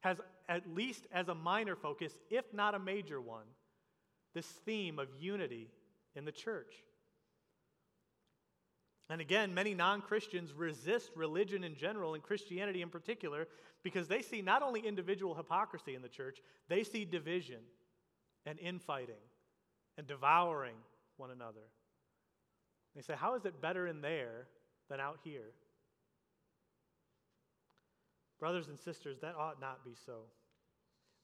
has, 0.00 0.16
at 0.48 0.74
least 0.74 1.06
as 1.12 1.28
a 1.28 1.34
minor 1.34 1.76
focus, 1.76 2.14
if 2.30 2.46
not 2.54 2.74
a 2.74 2.78
major 2.78 3.20
one, 3.20 3.44
this 4.34 4.46
theme 4.46 4.98
of 4.98 5.08
unity 5.20 5.68
in 6.16 6.24
the 6.24 6.32
church. 6.32 6.72
And 9.12 9.20
again, 9.20 9.52
many 9.52 9.74
non 9.74 10.00
Christians 10.00 10.54
resist 10.54 11.10
religion 11.14 11.64
in 11.64 11.76
general 11.76 12.14
and 12.14 12.22
Christianity 12.22 12.80
in 12.80 12.88
particular 12.88 13.46
because 13.82 14.08
they 14.08 14.22
see 14.22 14.40
not 14.40 14.62
only 14.62 14.80
individual 14.80 15.34
hypocrisy 15.34 15.94
in 15.94 16.00
the 16.00 16.08
church, 16.08 16.38
they 16.70 16.82
see 16.82 17.04
division 17.04 17.58
and 18.46 18.58
infighting 18.58 19.20
and 19.98 20.06
devouring 20.06 20.76
one 21.18 21.30
another. 21.30 21.60
They 22.96 23.02
say, 23.02 23.12
How 23.14 23.34
is 23.34 23.44
it 23.44 23.60
better 23.60 23.86
in 23.86 24.00
there 24.00 24.46
than 24.88 24.98
out 24.98 25.18
here? 25.22 25.52
Brothers 28.40 28.68
and 28.68 28.78
sisters, 28.78 29.18
that 29.20 29.34
ought 29.36 29.60
not 29.60 29.84
be 29.84 29.92
so. 30.06 30.22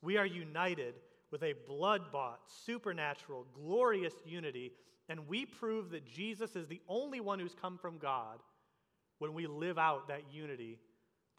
We 0.03 0.19
are 0.19 0.27
united 0.27 0.93
with 1.31 1.43
a 1.43 1.55
blood 1.67 2.13
bought, 2.13 2.41
supernatural, 2.67 3.47
glorious 3.55 4.15
unity 4.27 4.73
and 5.09 5.27
we 5.27 5.47
prove 5.47 5.91
that 5.91 6.07
Jesus 6.07 6.55
is 6.55 6.67
the 6.67 6.81
only 6.89 7.21
one 7.21 7.39
who's 7.39 7.55
come 7.55 7.79
from 7.79 7.99
God 7.99 8.39
when 9.19 9.35
we 9.35 9.47
live 9.47 9.79
out 9.79 10.09
that 10.09 10.23
unity 10.33 10.79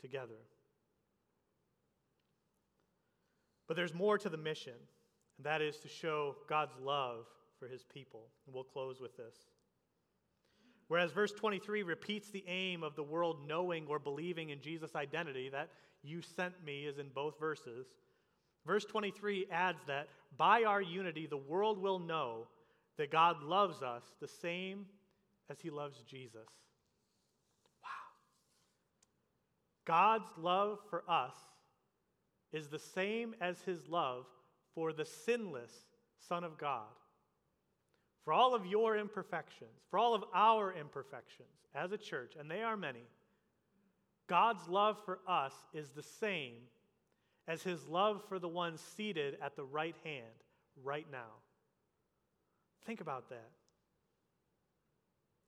together. 0.01 0.39
But 3.67 3.75
there's 3.77 3.93
more 3.93 4.17
to 4.17 4.29
the 4.29 4.37
mission, 4.37 4.73
and 5.37 5.45
that 5.45 5.61
is 5.61 5.77
to 5.77 5.87
show 5.87 6.35
God's 6.47 6.73
love 6.81 7.25
for 7.59 7.67
his 7.67 7.83
people. 7.83 8.25
And 8.45 8.55
we'll 8.55 8.63
close 8.63 8.99
with 8.99 9.15
this. 9.15 9.35
Whereas 10.87 11.11
verse 11.11 11.31
23 11.31 11.83
repeats 11.83 12.31
the 12.31 12.43
aim 12.47 12.81
of 12.81 12.95
the 12.95 13.03
world 13.03 13.47
knowing 13.47 13.85
or 13.87 13.99
believing 13.99 14.49
in 14.49 14.59
Jesus' 14.59 14.95
identity, 14.95 15.49
that 15.49 15.69
you 16.01 16.21
sent 16.23 16.63
me 16.65 16.85
is 16.85 16.97
in 16.97 17.09
both 17.13 17.39
verses. 17.39 17.85
Verse 18.65 18.85
23 18.85 19.45
adds 19.51 19.79
that 19.85 20.07
by 20.35 20.63
our 20.63 20.81
unity, 20.81 21.27
the 21.27 21.37
world 21.37 21.77
will 21.77 21.99
know 21.99 22.47
that 22.99 23.09
God 23.09 23.41
loves 23.41 23.81
us 23.81 24.03
the 24.19 24.27
same 24.27 24.85
as 25.49 25.61
he 25.61 25.69
loves 25.69 26.01
Jesus. 26.01 26.49
Wow. 27.81 28.09
God's 29.85 30.29
love 30.37 30.79
for 30.89 31.03
us 31.09 31.33
is 32.51 32.67
the 32.67 32.77
same 32.77 33.35
as 33.39 33.61
his 33.61 33.87
love 33.87 34.25
for 34.75 34.91
the 34.91 35.05
sinless 35.05 35.71
Son 36.27 36.43
of 36.43 36.57
God. 36.57 36.89
For 38.25 38.33
all 38.33 38.53
of 38.53 38.65
your 38.65 38.97
imperfections, 38.97 39.79
for 39.89 39.97
all 39.97 40.13
of 40.13 40.25
our 40.33 40.73
imperfections 40.73 41.47
as 41.73 41.93
a 41.93 41.97
church, 41.97 42.33
and 42.37 42.51
they 42.51 42.63
are 42.63 42.75
many, 42.75 43.07
God's 44.27 44.67
love 44.67 44.97
for 45.05 45.19
us 45.25 45.53
is 45.73 45.91
the 45.91 46.03
same 46.03 46.63
as 47.47 47.63
his 47.63 47.87
love 47.87 48.21
for 48.27 48.39
the 48.39 48.49
ones 48.49 48.81
seated 48.97 49.37
at 49.41 49.55
the 49.55 49.63
right 49.63 49.95
hand 50.03 50.25
right 50.83 51.07
now. 51.09 51.31
Think 52.85 53.01
about 53.01 53.29
that. 53.29 53.51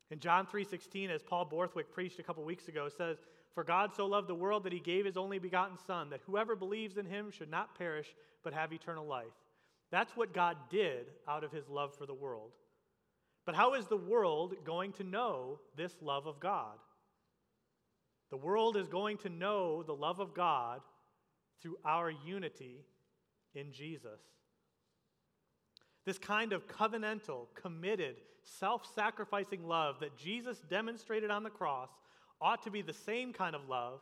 In 0.09 0.19
John 0.19 0.45
3:16 0.45 1.09
as 1.09 1.23
Paul 1.23 1.45
Borthwick 1.45 1.91
preached 1.91 2.19
a 2.19 2.23
couple 2.23 2.43
weeks 2.43 2.67
ago 2.67 2.89
says, 2.89 3.23
"For 3.53 3.63
God 3.63 3.93
so 3.93 4.05
loved 4.05 4.27
the 4.27 4.35
world 4.35 4.63
that 4.63 4.73
he 4.73 4.79
gave 4.79 5.05
his 5.05 5.17
only 5.17 5.39
begotten 5.39 5.77
son 5.77 6.09
that 6.09 6.21
whoever 6.21 6.55
believes 6.55 6.97
in 6.97 7.05
him 7.05 7.31
should 7.31 7.49
not 7.49 7.75
perish 7.75 8.13
but 8.43 8.53
have 8.53 8.73
eternal 8.73 9.05
life." 9.05 9.33
That's 9.89 10.15
what 10.15 10.33
God 10.33 10.69
did 10.69 11.07
out 11.27 11.43
of 11.43 11.51
his 11.51 11.69
love 11.69 11.95
for 11.95 12.05
the 12.05 12.13
world. 12.13 12.53
But 13.45 13.55
how 13.55 13.73
is 13.73 13.87
the 13.87 13.97
world 13.97 14.63
going 14.63 14.91
to 14.93 15.03
know 15.03 15.59
this 15.75 16.01
love 16.01 16.27
of 16.27 16.39
God? 16.39 16.79
The 18.29 18.37
world 18.37 18.77
is 18.77 18.87
going 18.87 19.17
to 19.19 19.29
know 19.29 19.83
the 19.83 19.95
love 19.95 20.19
of 20.19 20.33
God 20.33 20.81
through 21.59 21.77
our 21.83 22.09
unity 22.09 22.85
in 23.53 23.71
Jesus. 23.71 24.21
This 26.05 26.17
kind 26.17 26.53
of 26.53 26.67
covenantal, 26.67 27.47
committed, 27.55 28.15
self 28.43 28.91
sacrificing 28.95 29.67
love 29.67 29.99
that 29.99 30.17
Jesus 30.17 30.59
demonstrated 30.69 31.29
on 31.29 31.43
the 31.43 31.49
cross 31.49 31.89
ought 32.41 32.63
to 32.63 32.71
be 32.71 32.81
the 32.81 32.93
same 32.93 33.33
kind 33.33 33.55
of 33.55 33.69
love 33.69 34.01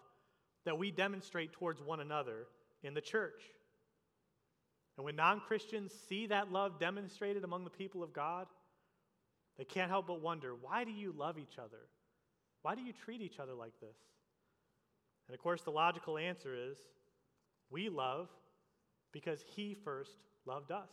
that 0.65 0.77
we 0.77 0.91
demonstrate 0.91 1.51
towards 1.51 1.81
one 1.81 1.99
another 1.99 2.47
in 2.83 2.93
the 2.93 3.01
church. 3.01 3.43
And 4.97 5.05
when 5.05 5.15
non 5.15 5.39
Christians 5.41 5.93
see 6.09 6.27
that 6.27 6.51
love 6.51 6.79
demonstrated 6.79 7.43
among 7.43 7.63
the 7.63 7.69
people 7.69 8.03
of 8.03 8.13
God, 8.13 8.47
they 9.57 9.65
can't 9.65 9.89
help 9.89 10.07
but 10.07 10.21
wonder 10.21 10.53
why 10.61 10.83
do 10.83 10.91
you 10.91 11.13
love 11.17 11.37
each 11.37 11.57
other? 11.57 11.87
Why 12.61 12.75
do 12.75 12.81
you 12.81 12.93
treat 12.93 13.21
each 13.21 13.39
other 13.39 13.53
like 13.53 13.77
this? 13.79 13.97
And 15.27 15.35
of 15.35 15.41
course, 15.41 15.61
the 15.61 15.71
logical 15.71 16.17
answer 16.17 16.53
is 16.53 16.77
we 17.69 17.89
love 17.89 18.29
because 19.11 19.43
He 19.55 19.73
first 19.73 20.17
loved 20.45 20.71
us. 20.71 20.89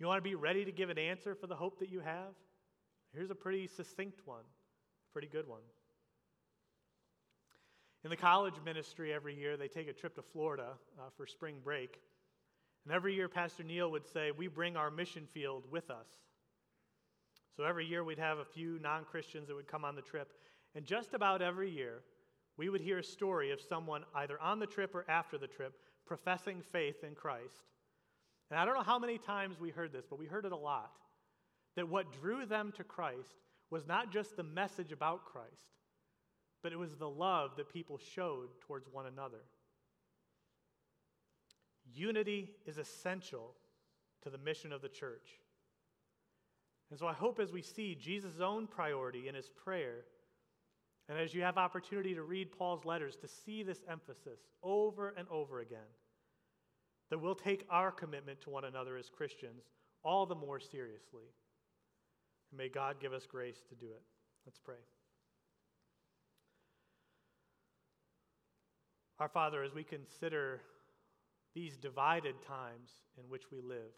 You 0.00 0.06
want 0.06 0.16
to 0.16 0.28
be 0.28 0.34
ready 0.34 0.64
to 0.64 0.72
give 0.72 0.88
an 0.88 0.98
answer 0.98 1.34
for 1.34 1.46
the 1.46 1.54
hope 1.54 1.78
that 1.80 1.90
you 1.90 2.00
have? 2.00 2.32
Here's 3.12 3.30
a 3.30 3.34
pretty 3.34 3.66
succinct 3.66 4.22
one, 4.24 4.44
pretty 5.12 5.28
good 5.28 5.46
one. 5.46 5.60
In 8.02 8.08
the 8.08 8.16
college 8.16 8.54
ministry, 8.64 9.12
every 9.12 9.34
year 9.34 9.58
they 9.58 9.68
take 9.68 9.88
a 9.88 9.92
trip 9.92 10.14
to 10.14 10.22
Florida 10.22 10.68
uh, 10.98 11.10
for 11.18 11.26
spring 11.26 11.56
break. 11.62 12.00
And 12.86 12.94
every 12.94 13.14
year, 13.14 13.28
Pastor 13.28 13.62
Neil 13.62 13.90
would 13.90 14.06
say, 14.06 14.30
We 14.30 14.48
bring 14.48 14.74
our 14.74 14.90
mission 14.90 15.26
field 15.34 15.64
with 15.70 15.90
us. 15.90 16.06
So 17.54 17.64
every 17.64 17.84
year, 17.84 18.02
we'd 18.02 18.18
have 18.18 18.38
a 18.38 18.44
few 18.44 18.78
non 18.78 19.04
Christians 19.04 19.48
that 19.48 19.54
would 19.54 19.68
come 19.68 19.84
on 19.84 19.96
the 19.96 20.00
trip. 20.00 20.32
And 20.74 20.86
just 20.86 21.12
about 21.12 21.42
every 21.42 21.68
year, 21.68 22.00
we 22.56 22.70
would 22.70 22.80
hear 22.80 22.98
a 22.98 23.04
story 23.04 23.50
of 23.50 23.60
someone 23.60 24.04
either 24.14 24.40
on 24.40 24.60
the 24.60 24.66
trip 24.66 24.94
or 24.94 25.04
after 25.10 25.36
the 25.36 25.46
trip 25.46 25.74
professing 26.06 26.62
faith 26.72 27.04
in 27.04 27.14
Christ. 27.14 27.64
And 28.50 28.58
I 28.58 28.64
don't 28.64 28.74
know 28.74 28.82
how 28.82 28.98
many 28.98 29.18
times 29.18 29.60
we 29.60 29.70
heard 29.70 29.92
this, 29.92 30.06
but 30.08 30.18
we 30.18 30.26
heard 30.26 30.44
it 30.44 30.52
a 30.52 30.56
lot. 30.56 30.92
That 31.76 31.88
what 31.88 32.12
drew 32.12 32.46
them 32.46 32.72
to 32.76 32.84
Christ 32.84 33.36
was 33.70 33.86
not 33.86 34.12
just 34.12 34.36
the 34.36 34.42
message 34.42 34.90
about 34.90 35.24
Christ, 35.24 35.78
but 36.62 36.72
it 36.72 36.78
was 36.78 36.96
the 36.96 37.08
love 37.08 37.52
that 37.56 37.72
people 37.72 37.98
showed 37.98 38.48
towards 38.60 38.88
one 38.88 39.06
another. 39.06 39.42
Unity 41.94 42.50
is 42.66 42.78
essential 42.78 43.54
to 44.22 44.30
the 44.30 44.38
mission 44.38 44.72
of 44.72 44.82
the 44.82 44.88
church. 44.88 45.28
And 46.90 46.98
so 46.98 47.06
I 47.06 47.12
hope 47.12 47.38
as 47.38 47.52
we 47.52 47.62
see 47.62 47.94
Jesus' 47.94 48.40
own 48.40 48.66
priority 48.66 49.28
in 49.28 49.34
his 49.34 49.48
prayer, 49.48 50.04
and 51.08 51.18
as 51.18 51.32
you 51.32 51.42
have 51.42 51.56
opportunity 51.56 52.14
to 52.14 52.22
read 52.22 52.52
Paul's 52.52 52.84
letters, 52.84 53.16
to 53.16 53.28
see 53.28 53.62
this 53.62 53.82
emphasis 53.88 54.40
over 54.62 55.14
and 55.16 55.28
over 55.28 55.60
again, 55.60 55.78
that 57.10 57.18
we'll 57.18 57.34
take 57.34 57.66
our 57.70 57.90
commitment 57.90 58.40
to 58.42 58.50
one 58.50 58.64
another 58.64 58.96
as 58.96 59.10
Christians 59.10 59.64
all 60.02 60.26
the 60.26 60.34
more 60.34 60.60
seriously. 60.60 61.26
And 62.50 62.58
may 62.58 62.68
God 62.68 62.96
give 63.00 63.12
us 63.12 63.26
grace 63.26 63.62
to 63.68 63.74
do 63.74 63.86
it. 63.86 64.02
Let's 64.46 64.58
pray. 64.58 64.76
Our 69.18 69.28
Father, 69.28 69.62
as 69.62 69.74
we 69.74 69.84
consider 69.84 70.62
these 71.54 71.76
divided 71.76 72.36
times 72.46 72.90
in 73.18 73.28
which 73.28 73.50
we 73.52 73.60
live, 73.60 73.92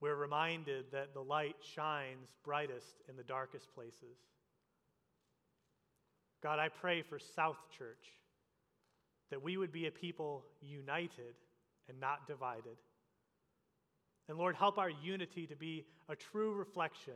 we're 0.00 0.16
reminded 0.16 0.86
that 0.92 1.14
the 1.14 1.20
light 1.20 1.56
shines 1.62 2.34
brightest 2.44 3.00
in 3.08 3.16
the 3.16 3.22
darkest 3.22 3.74
places. 3.74 4.18
God, 6.42 6.58
I 6.58 6.68
pray 6.68 7.00
for 7.00 7.18
South 7.18 7.56
Church 7.78 8.18
that 9.30 9.42
we 9.42 9.56
would 9.56 9.72
be 9.72 9.86
a 9.86 9.90
people 9.90 10.44
united 10.60 11.34
and 11.88 11.98
not 12.00 12.26
divided. 12.26 12.76
And 14.28 14.38
Lord, 14.38 14.56
help 14.56 14.78
our 14.78 14.90
unity 14.90 15.46
to 15.46 15.56
be 15.56 15.84
a 16.08 16.16
true 16.16 16.54
reflection, 16.54 17.14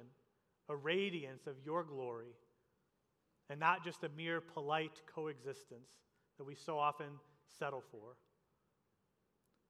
a 0.68 0.76
radiance 0.76 1.46
of 1.46 1.54
your 1.64 1.82
glory, 1.82 2.36
and 3.50 3.58
not 3.58 3.84
just 3.84 4.04
a 4.04 4.10
mere 4.10 4.40
polite 4.40 5.00
coexistence 5.14 5.88
that 6.36 6.44
we 6.44 6.54
so 6.54 6.78
often 6.78 7.06
settle 7.58 7.82
for. 7.90 8.16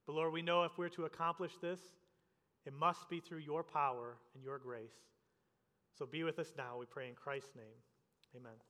But 0.06 0.14
Lord, 0.14 0.32
we 0.32 0.42
know 0.42 0.64
if 0.64 0.76
we're 0.76 0.88
to 0.90 1.04
accomplish 1.04 1.52
this, 1.60 1.80
it 2.66 2.72
must 2.72 3.08
be 3.08 3.20
through 3.20 3.38
your 3.38 3.62
power 3.62 4.16
and 4.34 4.42
your 4.42 4.58
grace. 4.58 4.96
So 5.98 6.06
be 6.06 6.24
with 6.24 6.38
us 6.38 6.52
now, 6.56 6.76
we 6.78 6.86
pray 6.86 7.08
in 7.08 7.14
Christ's 7.14 7.54
name. 7.54 7.64
Amen. 8.36 8.67